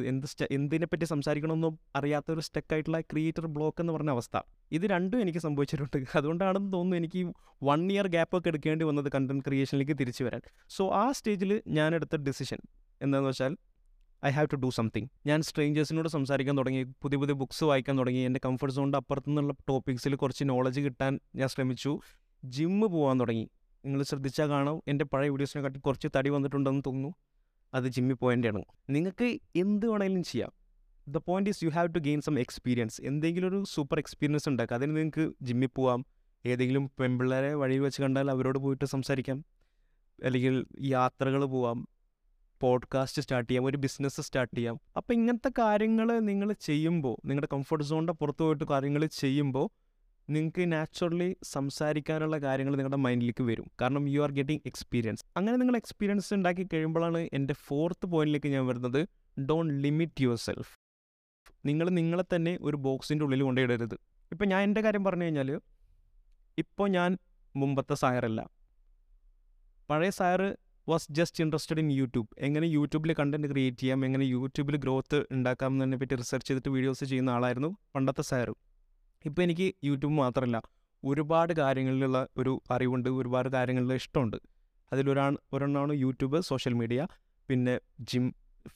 എന്ത് 0.06 0.28
സ്റ്റ 0.28 0.44
എന്തിനെപ്പറ്റി 0.52 1.06
സംസാരിക്കണമെന്നോ 1.06 1.78
അറിയാത്തൊരു 1.96 2.40
സ്റ്റക്കായിട്ടുള്ള 2.40 3.00
ക്രിയേറ്റർ 3.02 3.46
ബ്ലോക്ക് 3.48 3.82
എന്ന് 3.82 3.94
പറഞ്ഞ 3.94 4.10
അവസ്ഥ. 4.10 4.38
ഇത് 4.72 4.86
രണ്ടും 4.86 5.22
എനിക്ക് 5.22 5.40
സംഭവിച്ചിട്ടുണ്ട്. 5.40 5.98
അതുകൊണ്ടാണെന്ന് 6.18 6.74
തോന്നുന്നു 6.74 6.96
എനിക്ക് 6.96 7.34
വൺ 7.64 7.92
ഇയർ 7.92 8.08
ഗ്യാപ്പൊക്കെ 8.08 8.50
എടുക്കേണ്ടി 8.50 8.86
വന്നത് 8.86 9.12
കണ്ടന്റ് 9.16 9.44
ക്രിയേഷനിലേക്ക് 9.46 10.00
തിരിച്ചു 10.00 10.24
വരാൻ. 10.24 10.42
സോ 10.70 10.90
ആ 10.90 11.12
സ്റ്റേജിൽ 11.12 11.62
ഞാൻ 11.68 11.96
എടുത്ത 11.96 12.16
ഡിസിഷൻ 12.16 12.60
എന്താണെന്ന് 13.02 13.30
വെച്ചാൽ 13.30 13.58
I 14.26 14.30
have 14.30 14.48
to 14.54 14.56
do 14.56 14.70
something 14.70 15.08
ഞാൻ 15.26 15.42
സ്ട്രേഞ്ചേഴ്സിനോട് 15.42 16.10
സംസാരിക്കാൻ 16.10 16.58
തുടങ്ങി 16.58 16.84
പുതിയ 16.84 17.18
പുതിയ 17.18 17.34
ബുക്സ് 17.34 17.64
വായിക്കാൻ 17.64 18.00
തുടങ്ങി. 18.00 18.20
എന്റെ 18.20 18.40
കംഫർട്ട് 18.46 18.76
സോണിന്റെ 18.76 18.98
അപ്പുറത്തു 18.98 19.30
നിന്നുള്ള 19.30 19.54
ടോപ്പിക്സിൽ 19.70 20.16
കുറച്ച് 20.16 20.44
നോളജ് 20.46 20.82
കിട്ടാൻ 20.82 21.20
ഞാൻ 21.36 21.48
ശ്രമിച്ചു. 21.48 22.00
ജിമ്മ് 22.46 22.88
പോകാൻ 22.88 23.20
തുടങ്ങി. 23.20 23.50
നിങ്ങൾ 23.86 24.04
ശ്രദ്ധിച്ചാൽ 24.04 24.50
കാണാം. 24.50 24.82
എന്റെ 24.88 25.06
പഴയ 25.06 25.30
വീഡിയോസിനെ 25.30 25.62
കാട്ടി 25.62 25.80
കുറച്ച് 25.80 26.08
തടി 26.16 26.30
വന്നിട്ടുണ്ടെന്ന് 26.30 26.82
തോന്നുന്നു. 26.88 27.14
അത് 27.74 27.84
ജിമ്മിൽ 27.84 28.16
പോയിന്റെയാണ് 28.16 28.64
നിങ്ങൾക്ക് 28.90 29.40
എന്ത് 29.56 29.86
വേണമെങ്കിലും 29.86 30.24
ചെയ്യാം. 30.24 30.52
The 31.08 31.18
point 31.18 31.50
is 31.50 31.64
you 31.64 31.70
have 31.70 31.96
to 31.96 32.00
gain 32.00 32.22
some 32.22 32.40
experience 32.40 33.02
എന്തെങ്കിലും 33.02 33.48
ഒരു 33.48 33.64
സൂപ്പർ 33.64 34.00
എക്സ്പീരിയൻസ് 34.00 34.50
ഉണ്ടാക്കുക. 34.50 34.76
അതിന് 34.76 34.98
നിങ്ങൾക്ക് 34.98 35.32
ജിമ്മിൽ 35.42 35.70
പോവാം. 35.76 36.06
ഏതെങ്കിലും 36.46 36.92
പെൺപിള്ളേരെ 37.00 37.54
വഴിയിൽ 37.54 37.80
വെച്ച് 37.80 38.02
കണ്ടാൽ 38.02 38.32
അവരോട് 38.32 38.60
പോയിട്ട് 38.60 38.86
സംസാരിക്കാം. 38.86 39.46
അല്ലെങ്കിൽ 40.24 40.66
യാത്രകൾ 40.82 41.46
പോവാം. 41.46 41.88
പോഡ്കാസ്റ്റ് 42.62 43.22
സ്റ്റാർട്ട് 43.22 43.48
ചെയ്യാം 43.50 43.66
ഒരു 43.66 43.78
ബിസിനസ് 43.78 44.22
സ്റ്റാർട്ട് 44.22 44.56
ചെയ്യാം. 44.58 44.76
അപ്പോൾ 44.98 45.14
ഇങ്ങനത്തെ 45.14 45.52
കാര്യങ്ങൾ 45.60 46.08
നിങ്ങൾ 46.30 46.54
ചെയ്യുമ്പോൾ 46.68 47.16
നിങ്ങളുടെ 47.26 47.50
കംഫർട്ട് 47.56 47.88
സോണിന്റെ 47.90 48.16
പുറത്ത് 48.22 48.44
പോയിട്ട് 48.44 48.68
കാര്യങ്ങൾ 48.74 49.06
ചെയ്യുമ്പോൾ 49.22 49.68
നിങ്ങൾക്ക് 50.30 50.64
നാച്ചുറലി 50.74 51.30
സംസാരിക്കാനുള്ള 51.54 52.38
കാര്യങ്ങൾ 52.38 52.74
നിങ്ങളുടെ 52.76 53.00
മൈൻഡിലേക്ക് 53.06 53.44
വരും. 53.44 53.68
കാരണം 53.82 54.04
യു 54.10 54.20
ആർ 54.22 54.32
ഗെറ്റിംഗ് 54.32 54.62
എക്സ്പീരിയൻസ് 54.66 55.24
അങ്ങനെ 55.38 55.58
നിങ്ങൾ 55.58 55.76
എക്സ്പീരിയൻസ് 55.76 56.34
ഉണ്ടാക്കി 56.34 56.68
കഴിയുമ്പോഴാണ് 56.74 57.30
എന്റെ 57.34 57.54
ഫോർത്ത് 57.66 58.06
പോയിന്റിലേക്ക് 58.06 58.48
ഞാൻ 58.48 58.66
വരുന്നത് 58.68 59.02
ഡോൺ 59.40 59.68
ലിമിറ്റ് 59.82 60.24
യുവർ 60.24 60.36
സെൽഫ് 60.38 60.72
നിങ്ങൾ 61.66 61.90
നിങ്ങളെ 61.90 62.26
തന്നെ 62.36 62.58
ഒരു 62.62 62.78
ബോക്സിന്റെ 62.78 63.26
ഉള്ളിൽ 63.26 63.42
കൊണ്ടിടരുത് 63.42 63.96
ഇപ്പം 64.32 64.48
ഞാൻ 64.48 64.62
എന്റെ 64.64 64.82
കാര്യം 64.82 65.04
പറഞ്ഞു 65.04 65.24
കഴിഞ്ഞാൽ 65.24 65.50
ഇപ്പോൾ 66.58 66.88
ഞാൻ 66.90 67.12
മുമ്പത്തെ 67.56 67.94
സായറല്ല 67.94 68.42
പഴയ 69.90 70.10
സായർ 70.10 70.42
was 70.90 71.08
just 71.12 71.44
interested 71.44 71.80
in 71.80 71.92
YouTube 71.92 72.28
എങ്ങനെ 72.38 72.68
യൂട്യൂബിൽ 72.68 73.12
കണ്ടന്റ് 73.20 73.48
ക്രിയേറ്റ് 73.52 73.78
ചെയ്യാം? 73.78 74.06
എങ്ങനെ 74.06 74.24
യൂട്യൂബിൽ 74.24 74.76
ഗ്രോത്ത് 74.78 75.26
ഉണ്ടാക്കാം 75.32 75.72
എന്നതിനെ 75.74 75.98
പറ്റി 75.98 76.16
റിസർച്ച് 76.16 76.48
ചെയ്തിട്ട് 76.48 76.70
വീഡിയോസ് 76.70 77.06
ചെയ്യുന്ന 77.06 77.30
ആളായിരുന്നു 77.30 77.70
പണ്ടത്തെ 77.96 78.22
സായർ 78.22 78.50
ഇപ്പോൾ 79.26 79.42
എനിക്ക് 79.42 79.68
യൂട്യൂബ് 79.84 80.14
മാത്രമല്ല 80.14 80.60
ഒരുപാട് 81.04 81.54
കാര്യങ്ങളിലുള്ള 81.54 82.28
ഒരു 82.38 82.62
അറിവുണ്ട് 82.72 83.10
ഒരുപാട് 83.10 83.50
കാര്യങ്ങളിലുള്ള 83.50 83.94
ഇഷ്ടമുണ്ട്. 83.94 84.38
അതിലൊരാൾ 84.92 85.38
ഒരെണ്ണമാണ് 85.54 85.94
യൂട്യൂബ് 85.94 86.42
സോഷ്യൽ 86.42 86.74
മീഡിയ 86.74 87.08
പിന്നെ 87.50 87.80
ജിം 88.02 88.26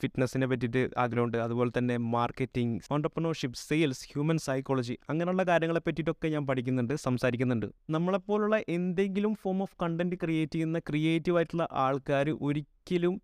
ഫിറ്റ്നസ്സിനെ 0.01 0.47
പറ്റിയിട്ട് 0.47 0.89
ആഗ്രഹമുണ്ട് 0.97 1.37
അതുപോലെ 1.37 1.71
തന്നെ 1.77 1.97
marketing 1.97 2.79
entrepreneurship 2.91 3.57
sales 3.57 4.07
human 4.13 4.37
psychology 4.37 4.97
അങ്ങനെയുള്ള 5.09 5.43
കാര്യങ്ങളെ 5.43 5.81
പറ്റിയിട്ടൊക്കെ 5.87 6.27
ഞാൻ 6.27 6.47
പഠിക്കുന്നുണ്ട് 6.47 6.95
സംസാരിക്കുന്നുണ്ട്. 6.95 7.67
നമ്മളെപ്പോലുള്ള 7.89 8.61
എന്തെങ്കിലും 8.69 9.35
ഫോം 9.35 9.61
ഓഫ് 9.61 9.77
കണ്ടന്റ് 9.83 10.15
ക്രിയേറ്റ് 10.15 10.51
ചെയ്യുന്ന 10.51 10.79
ക്രിയേറ്റീവ് 10.79 11.37
ആയിട്ടുള്ള 11.37 11.67
ആൾക്കാർ 11.71 12.29
ഒരിക്കലും 12.41 13.15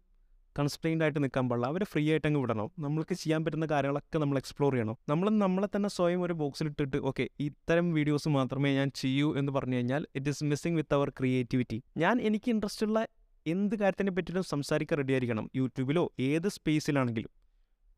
കൺസ്ട്രെയിൻഡ് 0.60 1.03
ആയിട്ട് 1.03 1.24
നിൽക്കാൻ 1.24 1.50
പാടില്ല. 1.50 1.68
അവരെ 1.68 1.86
ഫ്രീ 1.86 2.12
ആയിട്ട് 2.12 2.27
അങ്ങ് 2.27 2.39
വിടണം. 2.41 2.72
നമ്മൾക്ക് 2.80 3.13
ചെയ്യാൻ 3.13 3.46
പറ്റുന്ന 3.46 3.65
കാര്യങ്ങളൊക്കെ 3.65 4.18
നമ്മൾ 4.18 4.38
എക്സ്പ്ലോർ 4.38 4.72
ചെയ്യണം. 4.74 4.96
നമ്മൾ 5.10 5.30
നമ്മളെ 5.30 5.68
തന്നെ 5.75 5.89
സ്വയം 5.89 6.22
ഒരു 6.22 6.34
ബോക്സിൽ 6.34 6.68
ഇട്ടിട്ട് 6.68 6.98
ഓക്കെ 6.98 7.30
ഇത്തരം 7.39 7.94
വീഡിയോസ് 7.94 8.30
മാത്രമേ 8.30 8.75
ഞാൻ 8.75 8.91
ചെയ്യൂ 8.96 9.36
എന്ന് 9.38 9.51
പറഞ്ഞു 9.51 9.75
കഴിഞ്ഞാൽ 9.75 10.06
it 10.15 10.30
is 10.30 10.44
missing 10.44 10.77
with 10.77 10.94
our 10.94 11.10
creativity 11.10 11.84
ഞാൻ 11.98 12.22
എനിക്ക് 12.22 12.50
ഇൻട്രസ്റ്റ് 12.51 12.86
ഉള്ള 12.88 13.06
എന്ത് 13.45 13.75
കാര്യത്തിനെ 13.75 14.12
പറ്റിയിട്ടും 14.12 14.43
സംസാരിക്കാൻ 14.43 14.98
റെഡി 14.98 15.13
ആയിരിക്കണം. 15.13 15.50
യൂട്യൂബിലോ 15.55 16.03
ഏത് 16.19 16.48
സ്പേസിലാണെങ്കിലും 16.48 17.31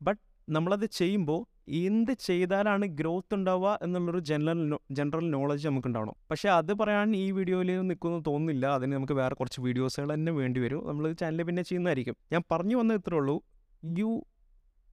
ബട്ട് 0.02 0.20
നമ്മളത് 0.48 0.86
ചെയ്യുമ്പോൾ 1.00 1.40
എന്ത് 1.86 2.12
ചെയ്താലാണ് 2.12 2.86
ഗ്രോത്ത് 2.86 3.34
ഉണ്ടാവുക 3.34 3.78
എന്നുള്ളൊരു 3.82 4.18
ജനറൽ 4.18 4.58
ജനറൽ 4.90 5.30
നോളജ് 5.30 5.68
നമുക്ക് 5.68 5.88
ഉണ്ടാവണം 5.88 6.16
പക്ഷേ 6.30 6.48
അത് 6.48 6.72
പറയാൻ 6.80 7.16
ഈ 7.16 7.30
വീഡിയോയിൽ 7.30 7.70
നിൽക്കുമെന്ന് 7.90 8.24
തോന്നുന്നില്ല. 8.26 8.66
അതിന് 8.66 8.92
നമുക്ക് 8.92 9.12
വേറെ 9.12 9.34
കുറച്ച് 9.34 9.60
വീഡിയോസുകൾ 9.60 10.14
തന്നെ 10.14 10.32
വേണ്ടി 10.32 10.60
വരും. 10.60 10.82
നമ്മൾ 10.88 11.12
ചാനൽ 11.12 11.42
പിന്നെ 11.42 11.62
ചെയ്യുന്നതായിരിക്കും. 11.62 12.16
ഞാൻ 12.32 12.42
പറഞ്ഞു 12.52 12.76
വന്നത് 12.76 12.98
ഇത്രേ 13.00 13.16
ഉള്ളൂ. 13.16 13.36
You 13.98 14.10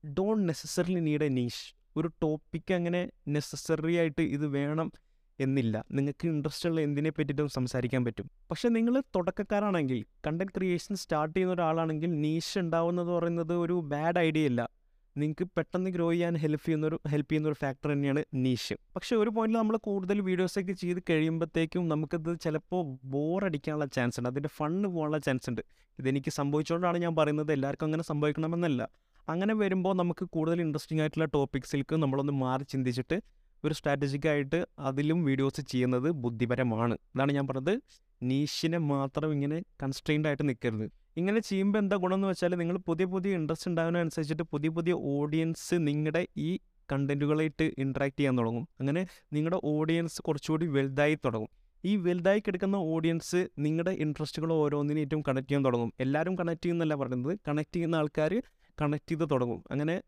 don't 0.04 0.48
necessarily 0.48 1.00
need 1.00 1.24
a 1.24 1.28
niche 1.28 1.74
ഒരു 1.96 2.08
ടോപ്പിക്ക് 2.22 2.74
അങ്ങനെ 2.74 3.10
നെസസറി 3.28 3.96
ആയിട്ട് 3.96 4.22
ഇത് 4.22 4.46
വേണം 4.46 4.92
എന്നില്ല. 5.40 5.84
നിങ്ങൾക്ക് 5.92 6.28
ഇൻട്രസ്റ്റ് 6.28 6.68
ഉള്ള 6.68 6.80
എന്തിനെ 6.80 7.10
പറ്റിയിട്ടും 7.10 7.48
സംസാരിക്കാൻ 7.48 8.04
പറ്റും. 8.04 8.30
പക്ഷെ 8.50 8.68
നിങ്ങൾ 8.68 9.02
തുടക്കക്കാരാണെങ്കിൽ 9.16 10.04
കണ്ടന്റ് 10.26 10.52
ക്രിയേഷൻ 10.56 10.96
സ്റ്റാർട്ട് 10.96 11.34
ചെയ്യുന്ന 11.34 11.54
ഒരാളാണെങ്കിൽ 11.54 12.20
നീഷ് 12.20 12.58
ഉണ്ടാവുന്നത് 12.58 13.06
പറയുന്നത് 13.06 13.52
ഒരു 13.52 13.72
ബാഡ് 13.72 14.18
ഐഡിയ 14.18 14.46
അല്ല. 14.46 14.82
നിങ്ങൾക്ക് 15.16 15.44
പെട്ടെന്ന് 15.44 15.90
ഗ്രോ 15.90 16.10
ചെയ്യാൻ 16.10 16.36
ഹെൽപ്പ് 16.36 16.66
ചെയ്യുന്ന 16.66 16.86
ഒരു 16.86 17.00
ഹെൽപ്പ് 17.08 17.30
ചെയ്യുന്ന 17.32 17.48
ഒരു 17.48 17.54
ഫാക്ടർ 17.54 17.92
തന്നെയാണ് 17.92 18.24
നീഷ് 18.34 18.74
പക്ഷേ 18.96 19.16
ഒരു 19.16 19.30
പോയിന്റിൽ 19.30 19.58
നമ്മൾ 19.58 19.76
കൂടുതൽ 19.76 20.20
വീഡിയോസൊക്കെ 20.20 20.72
ചെയ്ത് 20.72 21.02
കഴിയുമ്പോഴത്തേക്കും 21.10 21.88
നമുക്കത് 21.88 22.40
ചിലപ്പോൾ 22.40 22.96
ബോറടിക്കാനുള്ള 23.04 23.84
ചാൻസ് 23.86 24.20
ഉണ്ട്. 24.20 24.28
അതിന്റെ 24.28 24.48
ഫണ്ണ് 24.48 24.88
പോകാനുള്ള 24.88 25.18
ചാൻസ് 25.18 25.50
ഉണ്ട്. 25.50 25.60
ഇതെനിക്ക് 25.98 26.30
സംഭവിച്ചുകൊണ്ടാണ് 26.30 26.98
ഞാൻ 26.98 27.16
പറയുന്നത്. 27.16 27.52
എല്ലാവർക്കും 27.52 27.86
അങ്ങനെ 27.86 28.02
സംഭവിക്കണമെന്നല്ല. 28.02 28.88
അങ്ങനെ 29.28 29.54
വരുമ്പോൾ 29.54 29.94
നമുക്ക് 29.96 30.24
കൂടുതൽ 30.24 30.60
ഇൻട്രസ്റ്റിംഗ് 30.60 31.02
ആയിട്ടുള്ള 31.02 31.24
ടോപ്പിക്സിലേക്ക് 31.24 31.96
നമ്മളൊന്ന് 31.96 32.32
മാറി 32.32 32.62
ചിന്തിച്ചിട്ട് 32.62 33.22
ഒരു 33.64 33.74
സ്ട്രാറ്റജിക്കായിട്ട് 33.74 34.66
അതിലും 34.78 35.24
വീഡിയോസ് 35.24 35.60
ചെയ്യുന്നത് 35.60 36.10
ബുദ്ധിപരമാണ്. 36.10 36.94
അതാണ് 36.94 37.32
ഞാൻ 37.32 37.46
പറഞ്ഞത്. 37.46 37.80
നീഷിനെ 38.22 38.78
മാത്രം 38.78 39.32
ഇങ്ങനെ 39.32 39.62
കൺസ്ട്രെയിൻഡ് 39.82 40.28
ആയിട്ട് 40.28 40.48
നിൽക്കരുത് 40.48 40.90
ഇങ്ങനെ 41.16 41.40
ചെയ്യുമ്പോൾ 41.40 41.78
എന്താ 41.78 41.96
ഗുണമെന്ന് 41.96 42.28
വെച്ചാൽ 42.28 42.54
നിങ്ങൾ 42.54 42.76
പുതിയ 42.76 43.04
പുതിയ 43.04 43.34
ഇൻട്രസ്റ്റ് 43.34 43.68
ഉണ്ടാകുന്നതനുസരിച്ചിട്ട് 43.68 44.42
പുതിയ 44.42 44.70
പുതിയ 44.70 44.92
ഓഡിയൻസ് 44.92 45.74
നിങ്ങളുടെ 45.78 46.26
ഈ 46.36 46.58
കണ്ടന്റുകളായിട്ട് 46.92 47.74
ഇൻട്രാക്ട് 47.78 48.18
ചെയ്യാൻ 48.18 48.38
തുടങ്ങും. 48.38 48.68
അങ്ങനെ 48.80 49.06
നിങ്ങളുടെ 49.32 49.60
ഓഡിയൻസ് 49.64 50.22
കുറച്ചുകൂടി 50.22 50.66
വലുതായി 50.66 51.14
തുടങ്ങും. 51.14 51.48
ഈ 51.84 51.96
വലുതായി 51.96 52.40
കിടക്കുന്ന 52.40 52.76
ഓഡിയൻസ് 52.76 53.48
നിങ്ങളുടെ 53.58 53.90
ഇൻട്രസ്റ്റുകൾ 53.90 54.52
ഓരോന്നിനേറ്റവും 54.52 55.22
കണക്ട് 55.28 55.48
ചെയ്യാൻ 55.48 55.64
തുടങ്ങും. 55.64 55.92
എല്ലാവരും 56.00 56.38
കണക്ട് 56.38 56.64
ചെയ്യുന്നല്ല 56.64 56.94
പറയുന്നത്. 56.94 57.38
കണക്ട് 57.48 57.74
ചെയ്യുന്ന 57.74 57.96
ആൾക്കാർ 57.96 58.42
കണക്ട് 58.80 59.10
ചെയ്ത് 59.10 59.30
തുടങ്ങും. 59.30 59.64
അങ്ങനെ 59.70 60.02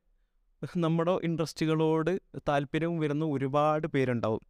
നമ്മുടെ 0.76 1.10
ഇൻട്രസ്റ്റുകളോട് 1.10 2.20
താല്പര്യം 2.48 2.98
വരുന്ന 2.98 3.24
ഒരുപാട് 3.24 3.86
പേരുണ്ടാവും. 3.86 4.40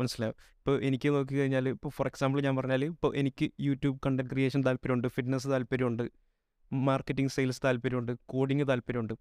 മനസ്സിലാവും 0.00 0.34
ഇപ്പോൾ 0.56 0.82
എനിക്ക് 0.82 1.08
നോക്കി 1.08 1.34
കഴിഞ്ഞാൽ 1.34 1.68
ഇപ്പോൾ 1.68 1.88
ഫോർ 1.88 2.06
എക്സാമ്പിൾ 2.06 2.40
ഞാൻ 2.40 2.56
പറഞ്ഞാൽ 2.56 2.84
ഇപ്പോൾ 2.84 3.16
എനിക്ക് 3.16 3.50
യൂട്യൂബ് 3.60 3.98
കണ്ടന്റ് 4.06 4.30
ക്രിയേഷൻ 4.30 4.64
താല്പര്യമുണ്ട് 4.64 5.08
ഫിറ്റ്നസ് 5.08 5.48
താല്പര്യമുണ്ട് 5.48 6.10
മാർക്കറ്റിംഗ് 6.72 7.30
സെയിൽസ് 7.30 7.60
താല്പര്യമുണ്ട് 7.64 8.12
കോഡിങ് 8.26 8.68
താല്പര്യമുണ്ട്. 8.68 9.14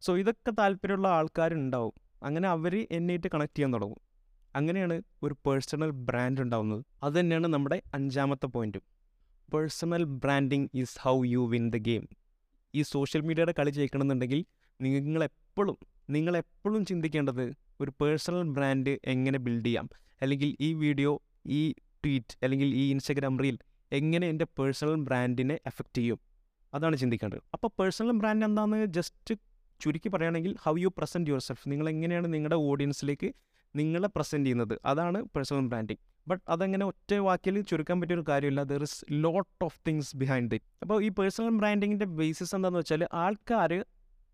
സോ 0.00 0.18
ഇതൊക്കെ 0.18 0.50
താല്പര്യമുള്ള 0.50 1.08
ആൾക്കാരുണ്ടാവും. 1.08 1.92
അങ്ങനെ 2.22 2.48
അവർ 2.48 2.86
എന്നായിട്ട് 2.90 3.26
കണക്ട് 3.34 3.56
ചെയ്യാൻ 3.56 3.74
തുടങ്ങും. 3.74 3.98
അങ്ങനെയാണ് 4.56 5.02
ഒരു 5.22 5.34
പേഴ്സണൽ 5.46 5.90
ബ്രാൻഡ് 5.90 6.40
ഉണ്ടാവുന്നത്. 6.40 6.84
അത് 7.02 7.20
തന്നെയാണ് 7.20 7.46
നമ്മുടെ 7.46 7.82
അഞ്ചാമത്തെ 7.94 8.46
പോയിന്റും 8.46 8.82
personal 9.54 10.04
branding 10.04 10.68
is 10.74 10.98
how 11.00 11.24
you 11.24 11.48
win 11.48 11.70
the 11.70 11.76
game. 11.76 12.08
ഈ 12.74 12.82
സോഷ്യൽ 12.82 13.20
മീഡിയയുടെ 13.20 13.54
കളി 13.58 13.70
ജയിക്കണമെന്നുണ്ടെങ്കിൽ 13.70 14.44
നിങ്ങളെപ്പോഴും 15.58 15.76
നിങ്ങളെപ്പോഴും 16.10 16.84
ചിന്തിക്കേണ്ടത് 16.86 17.54
ഒരു 17.80 17.92
പേഴ്സണൽ 18.00 18.42
ബ്രാൻഡ് 18.42 18.98
എങ്ങനെ 19.04 19.38
ബിൽഡ് 19.38 19.66
ചെയ്യാം? 19.66 19.86
അല്ലെങ്കിൽ 20.22 20.56
ഈ 20.60 20.74
വീഡിയോ 20.74 21.22
ഈ 21.46 21.72
ട്വീറ്റ് 21.72 22.34
അല്ലെങ്കിൽ 22.42 22.68
ഈ 22.80 22.90
ഇൻസ്റ്റഗ്രാം 22.90 23.38
റീൽ 23.38 23.58
എങ്ങനെ 23.92 24.26
എന്റെ 24.28 24.46
പേഴ്സണൽ 24.58 24.94
ബ്രാൻഡിനെ 24.94 25.56
എഫക്റ്റ് 25.66 25.98
ചെയ്യും? 25.98 26.20
അതാണ് 26.74 26.96
ചിന്തിക്കേണ്ടത്. 26.96 27.42
അപ്പോൾ 27.54 27.70
പേഴ്സണൽ 27.78 28.12
ബ്രാൻഡ് 28.12 28.44
എന്താണെന്ന് 28.44 28.86
ജസ്റ്റ് 28.86 29.34
ചുരുക്കി 29.80 30.08
പറയുകയാണെങ്കിൽ 30.08 30.56
how 30.64 30.76
you 30.78 30.88
present 30.98 31.30
your 31.30 31.40
self 31.40 31.68
നിങ്ങൾ 31.70 31.88
എങ്ങനെയാണ് 31.88 32.34
നിങ്ങളുടെ 32.34 32.56
ഓഡിയൻസിലേക്ക് 32.70 33.30
നിങ്ങളെ 33.76 34.08
പ്രസന്റ് 34.16 34.46
ചെയ്യുന്നത്? 34.46 34.78
അതാണ് 34.84 35.22
പേഴ്സണൽ 35.22 35.66
ബ്രാൻഡിങ്. 35.66 36.02
ബട്ട് 36.28 36.42
അതങ്ങനെ 36.48 36.84
ഒറ്റ 36.86 37.14
വാക്കിൽ 37.26 37.60
ചുരുക്കാൻ 37.60 38.00
പറ്റിയൊരു 38.00 38.24
കാര്യമില്ല. 38.28 38.62
There 38.62 38.82
is 38.82 39.04
lot 39.24 39.64
of 39.64 39.80
things 39.88 40.16
behind 40.16 40.54
it 40.54 40.66
അപ്പോൾ 40.82 41.04
ഈ 41.04 41.08
പേഴ്സണൽ 41.08 41.50
ബ്രാൻഡിങ്ങിന്റെ 41.60 42.04
ബേസിസ് 42.20 42.54
എന്താണെന്ന് 42.54 42.78
വെച്ചാൽ 42.78 43.08
ആൾക്കാർ 43.12 43.72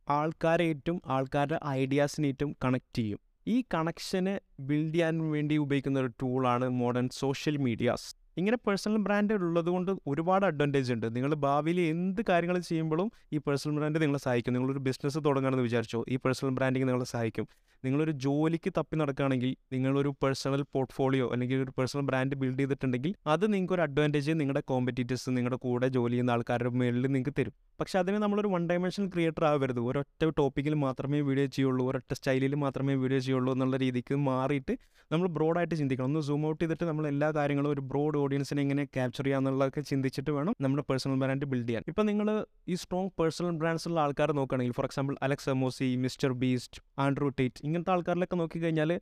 ആൾക്കാരേറ്റും 0.09 1.03
ആൾക്കാരുടെ 1.07 1.59
ഐഡിയാസിനേറ്റും 1.69 2.57
കണക്ട് 2.65 2.99
ചെയ്യും. 2.99 3.19
ഈ 3.49 3.65
കണക്ഷന് 3.75 4.39
ബിൽഡ് 4.61 4.95
ചെയ്യാൻ 4.95 5.31
വേണ്ടി 5.31 5.57
ഉപയോഗിക്കുന്ന 5.57 5.99
ഒരു 5.99 6.07
ടൂളാണ് 6.07 6.69
മോഡേൺ 6.69 7.09
സോഷ്യൽ 7.13 7.57
മീഡിയാസ് 7.57 8.24
ഇങ്ങനെ 8.37 8.57
പേഴ്സണൽ 8.57 8.97
ബ്രാൻഡ് 8.97 9.35
ഉള്ളത് 9.35 9.67
കൊണ്ട് 9.67 9.93
ഒരുപാട് 10.07 10.47
അഡ്വാന്റേജ് 10.47 10.93
ഉണ്ട്. 10.93 11.17
നിങ്ങൾ 11.17 11.35
ഭാവിയിൽ 11.35 11.81
എന്ത് 11.81 12.23
കാര്യങ്ങൾ 12.29 12.59
ചെയ്യുമ്പോഴും 12.59 13.13
ഈ 13.33 13.39
പേഴ്സണൽ 13.39 13.77
ബ്രാൻഡ് 13.77 14.03
നിങ്ങളെ 14.03 14.19
സഹായിക്കും. 14.19 14.53
നിങ്ങളൊരു 14.53 14.79
ബിസിനസ് 14.79 15.19
തുടങ്ങണമെന്ന് 15.19 15.65
വിചാരിച്ചോ 15.65 16.05
ഈ 16.09 16.17
പേഴ്സണൽ 16.17 16.51
ബ്രാൻഡിങ് 16.51 16.89
നിങ്ങളെ 16.89 17.05
സഹായിക്കും. 17.05 17.49
നിങ്ങളൊരു 17.85 18.11
ജോലിക്ക് 18.11 18.73
തപ്പി 18.79 18.97
നടക്കുകയാണെങ്കിൽ 18.97 19.57
നിങ്ങളൊരു 19.73 20.15
പേഴ്സണൽ 20.23 20.65
പോർട്ട്ഫോളിയോ 20.73 21.33
അല്ലെങ്കിൽ 21.33 21.57
ഒരു 21.57 21.73
പേഴ്സണൽ 21.79 22.03
ബ്രാൻഡ് 22.03 22.37
ബിൽഡ് 22.37 22.59
ചെയ്തിട്ടുണ്ടെങ്കിൽ 22.59 23.15
അത് 23.27 23.53
നിങ്ങൾക്ക് 23.53 23.75
ഒരു 23.75 23.83
അഡ്വാന്റേജ് 23.83 24.31
നിങ്ങളുടെ 24.31 24.63
കോമ്പറ്റീറ്റേഴ്സ് 24.67 25.31
നിങ്ങളുടെ 25.31 25.57
കൂടെ 25.57 25.89
ജോലി 25.89 26.13
ചെയ്യുന്ന 26.13 26.31
ആൾക്കാരുടെ 26.31 26.69
മേളിൽ 26.69 27.07
നിങ്ങൾക്ക് 27.07 27.35
തരും. 27.39 27.53
പക്ഷേ 27.81 27.99
അതിന് 27.99 28.17
നമ്മളൊരു 28.17 28.49
വൺ 28.49 28.69
ഡയമെൻഷൻ 28.71 29.09
ക്രിയേറ്റർ 29.09 29.45
ആവരുത്. 29.45 29.81
ഒരൊറ്റ 29.81 30.25
ടോപ്പിക്കിൽ 30.39 30.75
മാത്രമേ 30.75 31.21
വീഡിയോ 31.21 31.47
ചെയ്യുള്ളൂ 31.47 31.89
ഒരൊറ്റ 31.89 32.15
സ്റ്റൈലിൽ 32.15 32.55
മാത്രമേ 32.55 32.95
വീഡിയോ 32.95 33.19
ചെയ്യുള്ളൂ 33.19 33.53
എന്നുള്ള 33.53 33.77
രീതിക്ക് 33.77 34.15
മാറിയിട്ട് 34.15 34.77
നമ്മൾ 35.13 35.29
ബ്രോഡായിട്ട് 35.29 35.75
ചിന്തിക്കണം. 35.75 36.07
ഒന്ന് 36.07 36.21
സൂം 36.21 36.47
ഔട്ട് 36.47 36.65
ചെയ്തിട്ട് 36.65 36.85
നമ്മൾ 36.85 37.07
എല്ലാ 37.07 37.31
കാര്യങ്ങളും 37.31 37.71
ഒരു 37.71 37.81
ബ്രോഡ് 37.81 38.19
ഓഡിയൻസിനെ 38.25 38.61
എങ്ങനെ 38.67 38.85
ക്യാപ്ചർ 38.97 39.25
ചെയ്യാന്നുള്ളതൊക്കെ 39.27 39.83
ചിന്തിച്ചിട്ട് 39.91 40.31
വേണം 40.37 40.55
നമ്മുടെ 40.65 40.85
പേഴ്സണൽ 40.91 41.19
ബ്രാൻഡ് 41.23 41.49
ബിൽഡ് 41.53 41.69
ചെയ്യാൻ. 41.69 41.85
ഇപ്പം 41.93 42.07
നിങ്ങൾ 42.11 42.29
ഈ 42.69 42.77
സ്ട്രോങ് 42.85 43.13
പേഴ്സണൽ 43.21 43.53
ബ്രാൻഡ്സ് 43.63 43.89
ഉള്ള 43.91 44.01
ആൾക്കാർ 44.05 44.33
നോക്കുകയാണെങ്കിൽ 44.41 44.77
for 44.79 44.89
example 44.91 45.17
Alex 45.23 45.51
Hormozi 45.57 45.89
Mr 46.05 46.33
Beast 46.45 46.81
Andrew 47.07 47.29
Tate 47.41 47.63
ഇങ്ങനത്തെ 47.65 47.93
ആൾക്കാരിലൊക്കെ 47.97 48.39
നോക്കിക്കഴിഞ്ഞാൽ 48.43 48.93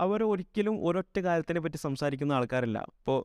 അവർ 0.00 0.22
ഒരിക്കലും 0.32 0.74
ഒരൊറ്റ 0.88 1.18
കാര്യത്തിനെ 1.26 1.60
പറ്റി 1.60 1.78
സംസാരിക്കുന്ന 1.86 2.32
ആൾക്കാരല്ല. 2.38 2.78
ഇപ്പോൾ 3.00 3.18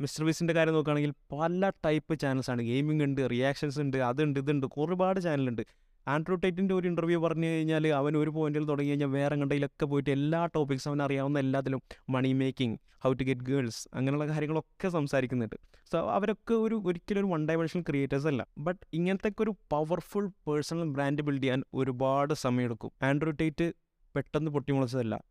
മിസ്റ്റർ 0.00 0.22
ബീസിന്റെ 0.24 0.54
കാര്യം 0.54 0.74
നോക്കുകയാണെങ്കിൽ 0.74 1.12
പല 1.32 1.70
ടൈപ്പ് 1.84 2.14
ചാനൽസാണ് 2.22 2.62
ഗെയിമിംഗ് 2.62 3.04
ഉണ്ട് 3.04 3.20
റിയാക്ഷൻസ് 3.30 3.78
ഉണ്ട് 3.84 3.96
അതുണ്ട് 4.08 4.38
ഇതുണ്ട് 4.40 4.66
ഒരുപാട് 4.82 5.18
ചാനലുണ്ട് 5.20 5.62
ആൻഡ്രൂ 6.08 6.36
ടൈറ്റിന്റെ 6.36 6.74
ഒരു 6.74 6.88
ഇന്റർവ്യൂ 6.88 7.20
പറഞ്ഞു 7.20 7.46
കഴിഞ്ഞാൽ 7.46 7.86
അവൻ 7.88 8.16
ഒരു 8.16 8.30
പോയിന്റിൽ 8.30 8.64
തുടങ്ങി 8.64 8.90
കഴിഞ്ഞാൽ 8.90 9.08
വേറെ 9.08 9.36
കണ്ടയിലൊക്കെ 9.36 9.86
പോയിട്ട് 9.86 10.10
എല്ലാ 10.10 10.46
ടോപ്പിക്സും 10.46 10.90
അവൻ 10.90 11.02
അറിയാവുന്ന 11.02 11.38
എല്ലാത്തിലും 11.38 11.82
money 12.08 12.32
making 12.32 12.78
how 13.04 13.12
to 13.12 13.24
get 13.24 13.40
girls 13.40 13.88
അങ്ങനെയുള്ള 13.94 14.28
കാര്യങ്ങളൊക്കെ 14.28 14.88
സംസാരിക്കുന്നുണ്ട്. 14.88 15.56
സോ 15.92 16.10
അവരൊക്കെ 16.10 16.54
ഒരു 16.54 16.82
ഒരിക്കലും 16.84 17.20
ഒരു 17.20 17.26
വൺ 17.26 17.48
ഡൈമെൻഷണൽ 17.48 17.84
ക്രിയേറ്റേഴ്സ് 17.88 18.26
അല്ല. 18.26 18.46
ബട്ട് 18.58 18.86
ഇങ്ങനത്തെ 18.92 19.32
ഒരു 19.40 19.54
പവർഫുൾ 19.70 20.26
പേഴ്സണൽ 20.26 20.84
ബ്രാൻഡ് 20.84 21.22
ബിൽഡ് 21.22 21.42
ചെയ്യാൻ 21.42 21.62
ഒരുപാട് 21.74 22.34
സമയമെടുക്കും. 22.34 22.90
ആൻഡ്രൂ 23.02 23.30
ടൈറ്റ് 23.30 23.72
പെട്ടെന്ന് 24.16 24.50
പൊട്ടിമുളച്ചതല്ല. 24.50 25.24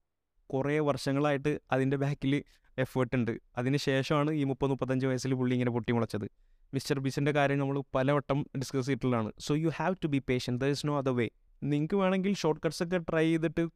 കുറേ 0.50 0.80
വർഷങ്ങളായിട്ട് 0.80 1.60
അതിന്റെ 1.72 1.98
ബാക്കിൽ 1.98 2.44
എഫേർട്ട് 2.78 3.16
ഉണ്ട്. 3.16 3.40
അതിന് 3.58 3.78
ശേഷമാണ് 3.78 4.32
ഈ 4.32 4.44
മുപ്പത് 4.44 4.70
മുപ്പത്തഞ്ച് 4.70 5.06
വയസ്സിൽ 5.06 5.34
പുള്ളി 5.34 5.54
ഇങ്ങനെ 5.54 5.72
പൊട്ടിമുളച്ചത് 5.72 6.28
മിസ്റ്റർ 6.74 7.00
ബീസിന്റെ 7.00 7.32
കാര്യം 7.32 7.60
നമ്മൾ 7.60 7.84
പലവട്ടം 7.96 8.46
ഡിസ്കസ് 8.58 8.86
ചെയ്തിട്ടുള്ളതാണ്. 8.86 9.32
So 9.40 9.56
you 9.56 9.70
have 9.76 9.96
to 10.04 10.08
be 10.08 10.22
patient 10.30 10.58
there 10.58 10.68
is 10.68 10.88
no 10.88 10.98
other 10.98 11.16
way 11.16 11.30
നിങ്ങൾക്ക് 11.64 11.96
വേണമെങ്കിൽ 11.96 12.34
ഷോർട്ട് 12.34 12.62
കട്ട്സ് 12.66 12.84
ഒക്കെ 12.84 12.98
ട്രൈ 12.98 13.26
ചെയ്തിട്ട് 13.26 13.68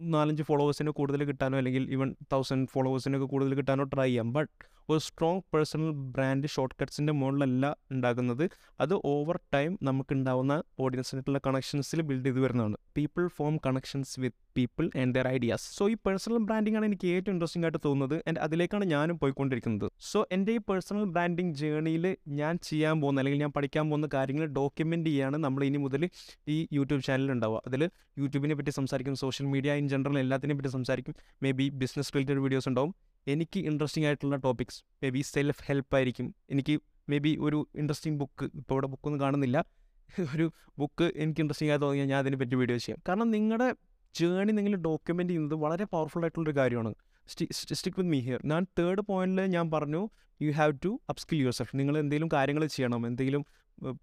നാലഞ്ച് 0.00 0.42
ഫോളോവേഴ്സിന് 0.42 0.90
കൂടുതൽ 0.90 1.24
കിട്ടാനോ 1.24 1.58
അല്ലെങ്കിൽ 1.58 1.92
ഈവൻ 1.92 2.16
തൗസൻഡ് 2.32 2.68
ഫോളോവേഴ്സിനൊക്കെ 2.68 3.26
കൂടുതൽ 3.26 3.54
കിട്ടാനോ 3.54 3.84
ട്രൈ 3.84 4.06
ചെയ്യാം. 4.08 4.32
ബട്ട് 4.32 4.50
ഒരു 4.90 4.98
സ്ട്രോങ് 4.98 5.40
പേഴ്സണൽ 5.54 5.90
ബ്രാൻഡ് 5.90 6.46
ഷോർട്ട് 6.46 6.74
കട്ട്സിന്റെ 6.82 7.12
മുകളിലല്ല 7.12 7.76
ഉണ്ടാകുന്നത്. 7.90 8.50
അത് 8.80 8.94
ഓവർ 9.04 9.40
ടൈം 9.54 9.78
നമുക്ക് 9.82 10.12
ഉണ്ടാവുന്ന 10.12 10.62
ഓഡിയൻസിനായിട്ടുള്ള 10.78 11.40
കണക്ഷൻസിൽ 11.46 12.02
ബിൽഡ് 12.02 12.26
ചെയ്ത് 12.26 12.40
വരുന്നതാണ്. 12.40 12.76
People 12.96 13.26
form 13.28 13.56
connections 13.66 14.20
with 14.20 14.51
people 14.56 14.90
and 15.00 15.14
their 15.14 15.28
ideas 15.28 15.76
so 15.78 15.88
ഈ 15.88 15.94
പേഴ്സണൽ 16.06 16.38
ബ്രാൻഡിംഗ് 16.38 16.76
ആണ് 16.76 16.86
എനിക്ക് 16.86 17.08
ഏറ്റവും 17.08 17.34
ഇൻട്രസ്റ്റിംഗ് 17.34 17.66
ആയിട്ട് 17.66 17.78
തോന്നുന്നത്. 17.84 18.22
ആൻഡ് 18.28 18.38
അതിലേക്കാണ് 18.38 18.84
ഞാനും 18.84 19.18
പോയിക്കൊണ്ടിരിക്കുന്നത്. 19.18 19.90
സോ 20.00 20.26
എന്റെ 20.32 20.52
ഈ 20.52 20.58
പേഴ്സണൽ 20.58 21.04
ബ്രാൻഡിങ് 21.04 21.54
ജേണിയിൽ 21.54 22.16
ഞാൻ 22.28 22.58
ചെയ്യാൻ 22.62 23.00
പോകുന്ന 23.00 23.20
അല്ലെങ്കിൽ 23.20 23.40
ഞാൻ 23.40 23.52
പഠിക്കാൻ 23.56 23.88
പോകുന്ന 23.90 24.08
കാര്യങ്ങൾ 24.14 24.46
ഡോക്യുമെന്റ് 24.46 25.10
ചെയ്യാണ് 25.10 25.36
നമ്മൾ 25.36 25.64
ഇനി 25.64 25.76
മുതൽ 25.76 26.08
ഈ 26.48 26.68
യൂട്യൂബ് 26.72 27.02
ചാനലിൽ 27.02 27.32
ഉണ്ടാവുക. 27.32 27.62
അതിൽ 27.66 27.90
യൂട്യൂബിനെ 28.18 28.54
പറ്റി 28.54 28.70
സംസാരിക്കും 28.70 29.16
സോഷ്യൽ 29.16 29.46
മീഡിയ 29.46 29.72
ഇൻ 29.72 29.88
ജനറൽ 29.88 30.18
എല്ലാത്തിനെ 30.18 30.54
പറ്റി 30.54 30.68
സംസാരിക്കും. 30.68 31.14
May 31.42 31.50
be 31.50 31.68
business 31.68 32.12
related 32.14 32.40
videos 32.40 32.68
ഉണ്ടാവും. 32.68 32.94
എനിക്ക് 33.26 33.60
ഇൻട്രസ്റ്റിംഗ് 33.60 34.06
ആയിട്ടുള്ള 34.06 34.36
topics 34.36 34.82
may 35.02 35.10
be 35.10 35.20
self 35.20 35.62
help 35.64 35.96
ആയിരിക്കും. 35.96 36.34
എനിക്ക് 36.50 36.80
മേ 37.08 37.18
ബി 37.18 37.38
ഒരു 37.40 37.68
ഇൻട്രസ്റ്റിംഗ് 37.74 38.18
ബുക്ക് 38.18 38.44
ഇപ്പോൾ 38.54 38.74
ഇവിടെ 38.74 38.86
ബുക്കൊന്നും 38.86 39.20
കാണുന്നില്ല. 39.20 39.64
ഒരു 40.36 40.52
ബുക്ക് 40.78 41.12
എനിക്ക് 41.16 41.40
ഇൻട്രസ്റ്റിംഗ് 41.40 41.72
ആയി 41.72 41.80
തോന്നിയാൽ 41.80 42.06
ഞാൻ 42.06 42.18
അതിനെപ്പറ്റി 42.18 42.54
വീഡിയോ 42.54 42.78
ചെയ്യാം. 42.78 43.02
കാരണം 43.08 43.30
നിങ്ങളുടെ 43.30 43.74
ജേണി 44.14 44.52
നിങ്ങൾ 44.52 44.72
ഡോക്യുമെന്റ് 44.88 45.30
ചെയ്യുന്നത് 45.32 45.56
വളരെ 45.64 45.84
പവർഫുൾ 45.92 46.22
ആയിട്ടുള്ളൊരു 46.26 46.54
കാര്യമാണ്. 46.58 46.92
സ്റ്റിക്ക് 47.28 47.96
വിത്ത് 47.98 48.10
മീ 48.14 48.20
ഹിയർ 48.26 48.40
ഞാൻ 48.52 48.62
തേർഡ് 48.78 49.02
പോയിന്റിൽ 49.10 49.46
ഞാൻ 49.56 49.66
പറഞ്ഞു 49.74 50.02
you 50.40 50.52
have 50.60 50.72
to 50.84 50.90
upskill 51.12 51.38
yourself 51.58 51.74
നിങ്ങൾ 51.80 51.94
എന്തെങ്കിലും 52.02 52.30
കാര്യങ്ങൾ 52.36 52.62
ചെയ്യണം 52.76 53.02
എന്തെങ്കിലും 53.06 53.42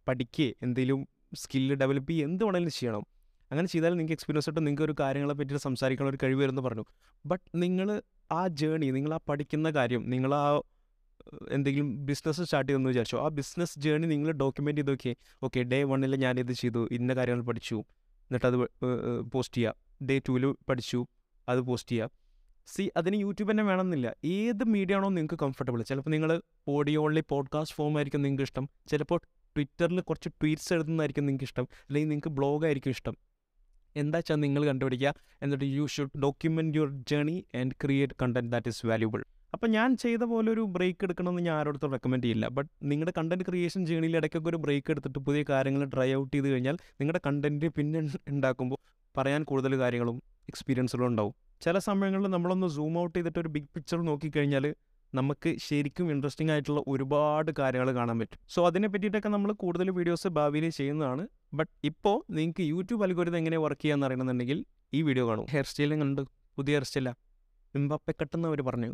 പഠിക്കുക 0.07 0.47
എന്തെങ്കിലും 0.65 1.01
സ്കില്ല് 1.41 1.75
ഡെവലപ്പ് 1.81 2.11
ചെയ്യുക 2.11 2.29
എന്ത് 2.29 2.43
വേണമെങ്കിലും 2.45 2.75
ചെയ്യണം. 2.79 3.03
അങ്ങനെ 3.51 3.67
ചെയ്താൽ 3.73 3.91
നിങ്ങൾക്ക് 3.91 4.15
എക്സ്പീരിയൻസ് 4.17 4.47
ആയിട്ട് 4.49 4.61
നിങ്ങൾക്ക് 4.67 4.85
ഒരു 4.87 4.95
കാര്യങ്ങളെ 4.99 5.35
പറ്റി 5.39 5.61
സംസാരിക്കാനുള്ള 5.67 6.13
ഒരു 6.15 6.19
കഴിവ് 6.23 6.39
വരുമെന്ന് 6.41 6.63
പറഞ്ഞു. 6.67 6.85
ബട്ട് 7.25 7.45
നിങ്ങൾ 7.63 7.87
ആ 8.31 8.41
ജേണി 8.61 8.87
നിങ്ങൾ 8.97 9.13
ആ 9.13 9.19
പഠിക്കുന്ന 9.29 9.67
കാര്യം 9.77 10.03
നിങ്ങൾ 10.09 10.31
ആ 10.41 10.43
എന്തെങ്കിലും 11.55 11.87
ബിസിനസ് 12.05 12.41
സ്റ്റാർട്ട് 12.41 12.69
ചെയ്തെന്ന് 12.69 12.89
വിചാരിച്ചു 12.89 13.17
ആ 13.23 13.27
ബിസിനസ് 13.39 13.79
ജേണി 13.79 14.05
നിങ്ങൾ 14.13 14.29
ഡോക്യുമെന്റ് 14.43 14.79
ചെയ്ത് 14.81 14.91
നോക്കിയേ 14.91 15.15
ഓക്കെ 15.43 15.59
ഡേ 15.71 15.79
വണ്ണിൽ 15.91 16.15
ഞാനിത് 16.25 16.53
ചെയ്തു 16.61 16.81
ഇന്ന 16.97 17.13
കാര്യങ്ങൾ 17.19 17.43
പഠിച്ചു. 17.49 17.77
എന്നിട്ട് 18.31 18.45
അത് 18.45 18.57
പോസ്റ്റ് 19.21 19.57
ചെയ്യുക 19.57 20.05
ഡേ 20.05 20.19
ടൂവിൽ 20.19 20.55
പഠിച്ചു 20.69 21.05
അത് 21.49 21.61
പോസ്റ്റ് 21.61 21.91
ചെയ്യുക 21.91 22.09
സി 22.67 22.91
അതിന് 22.97 23.15
യൂട്യൂബ് 23.15 23.51
തന്നെ 23.51 23.63
വേണമെന്നില്ല. 23.63 24.15
ഏത് 24.25 24.63
മീഡിയ 24.63 24.95
ആണോ 24.95 25.09
നിങ്ങൾക്ക് 25.09 25.39
കംഫർട്ടബിൾ 25.41 25.81
ചിലപ്പോൾ 25.81 26.09
നിങ്ങൾ 26.09 26.41
ഓഡിയോ 26.67 27.03
ഓൺലി 27.03 27.23
പോഡ്കാസ്റ്റ് 27.29 27.75
ഫോം 27.75 27.97
ആയിരിക്കും 27.97 28.21
നിങ്ങൾക്ക് 28.21 28.43
ഇഷ്ടം. 28.43 28.69
ചിലപ്പോൾ 28.87 29.19
ട്വിറ്ററിൽ 29.55 30.01
കുറച്ച് 30.01 30.29
ട്വീറ്റ്സ് 30.29 30.73
എഴുതുന്നതായിരിക്കും 30.73 31.25
നിങ്ങൾക്ക് 31.25 31.45
ഇഷ്ടം. 31.45 31.67
അല്ലെങ്കിൽ 31.87 32.09
നിങ്ങൾക്ക് 32.09 32.27
ബ്ലോഗ് 32.27 32.65
ആയിരിക്കും 32.65 32.89
ഇഷ്ടം. 32.89 33.17
എന്താ 33.95 34.17
വെച്ചാൽ 34.17 34.35
നിങ്ങൾ 34.35 34.65
കണ്ടുപിടിക്കുക 34.65 35.13
എന്നിട്ട് 35.41 35.65
you 35.65 35.85
should 35.85 36.19
document 36.19 36.77
your 36.77 36.89
journey 36.89 37.45
and 37.55 37.71
create 37.83 38.13
content 38.21 38.51
that 38.51 38.67
is 38.67 38.85
valuable 38.85 39.23
അപ്പം 39.53 39.69
ഞാൻ 39.75 39.89
ചെയ്ത 40.03 40.23
പോലെ 40.31 40.49
ഒരു 40.55 40.63
ബ്രേക്ക് 40.75 41.03
എടുക്കണമെന്ന് 41.05 41.43
ഞാൻ 41.47 41.55
ആരോടത്തും 41.59 41.91
റെക്കമെൻഡ് 41.95 42.25
ചെയ്യില്ല. 42.25 42.45
ബട്ട് 42.57 42.69
നിങ്ങളുടെ 42.89 43.13
കണ്ടന്റ് 43.17 43.45
ക്രിയേഷൻ 43.47 43.81
ജേണിയിൽ 43.89 44.15
ഇടയ്ക്കൊക്കെ 44.19 44.49
ഒരു 44.51 44.59
ബ്രേക്ക് 44.65 44.91
എടുത്തിട്ട് 44.93 45.19
പുതിയ 45.27 45.43
കാര്യങ്ങൾ 45.49 45.83
ട്രൈ 45.93 46.09
ഔട്ട് 46.19 46.33
ചെയ്ത് 46.35 46.47
കഴിഞ്ഞാൽ 46.53 46.75
നിങ്ങളുടെ 46.99 47.21
കണ്ടന്റ് 47.27 47.69
പിന്നെ 47.77 48.01
ഉണ്ടാക്കുമ്പോൾ 48.33 48.79
പറയാൻ 49.15 49.43
കൂടുതൽ 49.49 49.73
കാര്യങ്ങളും 49.83 50.17
എക്സ്പീരിയൻസുകളും 50.51 51.09
ഉണ്ടാവും. 51.11 51.33
ചില 51.65 51.77
സമയങ്ങളിൽ 51.87 52.29
നമ്മളൊന്ന് 52.35 52.67
സൂം 52.75 52.93
ഔട്ട് 53.03 53.15
ചെയ്തിട്ട് 53.17 53.39
ഒരു 53.43 53.49
ബിഗ് 53.55 53.69
പിക്ചർ 53.75 53.99
നോക്കിക്കഴിഞ്ഞാൽ 54.09 54.65
നമുക്ക് 55.13 55.49
ശരിക്കും 55.67 56.07
ഇൻട്രസ്റ്റിംഗ് 56.13 56.51
ആയിട്ടുള്ള 56.53 56.81
ഒരുപാട് 56.93 57.51
കാര്യങ്ങൾ 57.59 57.89
കാണാൻ 57.99 58.17
പറ്റും. 58.21 58.39
സോ 58.53 58.59
അതിനെ 58.69 58.87
പറ്റിയിട്ടൊക്കെ 58.93 59.29
നമ്മൾ 59.35 59.51
കൂടുതൽ 59.63 59.87
വീഡിയോസ് 59.99 60.27
ഭാവിയിൽ 60.37 60.65
ചെയ്യുന്നതാണ്. 60.79 61.23
ബട്ട് 61.59 61.71
ഇപ്പോൾ 61.89 62.17
നിങ്ങൾക്ക് 62.37 62.65
യൂട്യൂബ് 62.73 63.03
അൽഗോരിതം 63.07 63.39
എങ്ങനെ 63.41 63.57
വർക്ക് 63.65 63.83
ചെയ്യാമെന്ന് 63.83 64.07
അറിയണമെന്നുണ്ടെങ്കിൽ 64.09 64.59
ഈ 64.97 65.01
വീഡിയോ 65.07 65.25
കാണും. 65.29 65.47
ഹെയർ 65.53 65.67
സ്റ്റൈലിംഗ് 65.71 66.05
ഉണ്ട് 66.07 66.21
പുതിയ 66.57 66.75
ഹെയർ 66.75 66.85
സ്റ്റൈലാണ് 66.89 67.19
എംബാപ്പെ 67.73 68.13
കട്ടെന്ന് 68.21 68.47
അവർ 68.51 68.61
പറഞ്ഞു. 68.69 68.91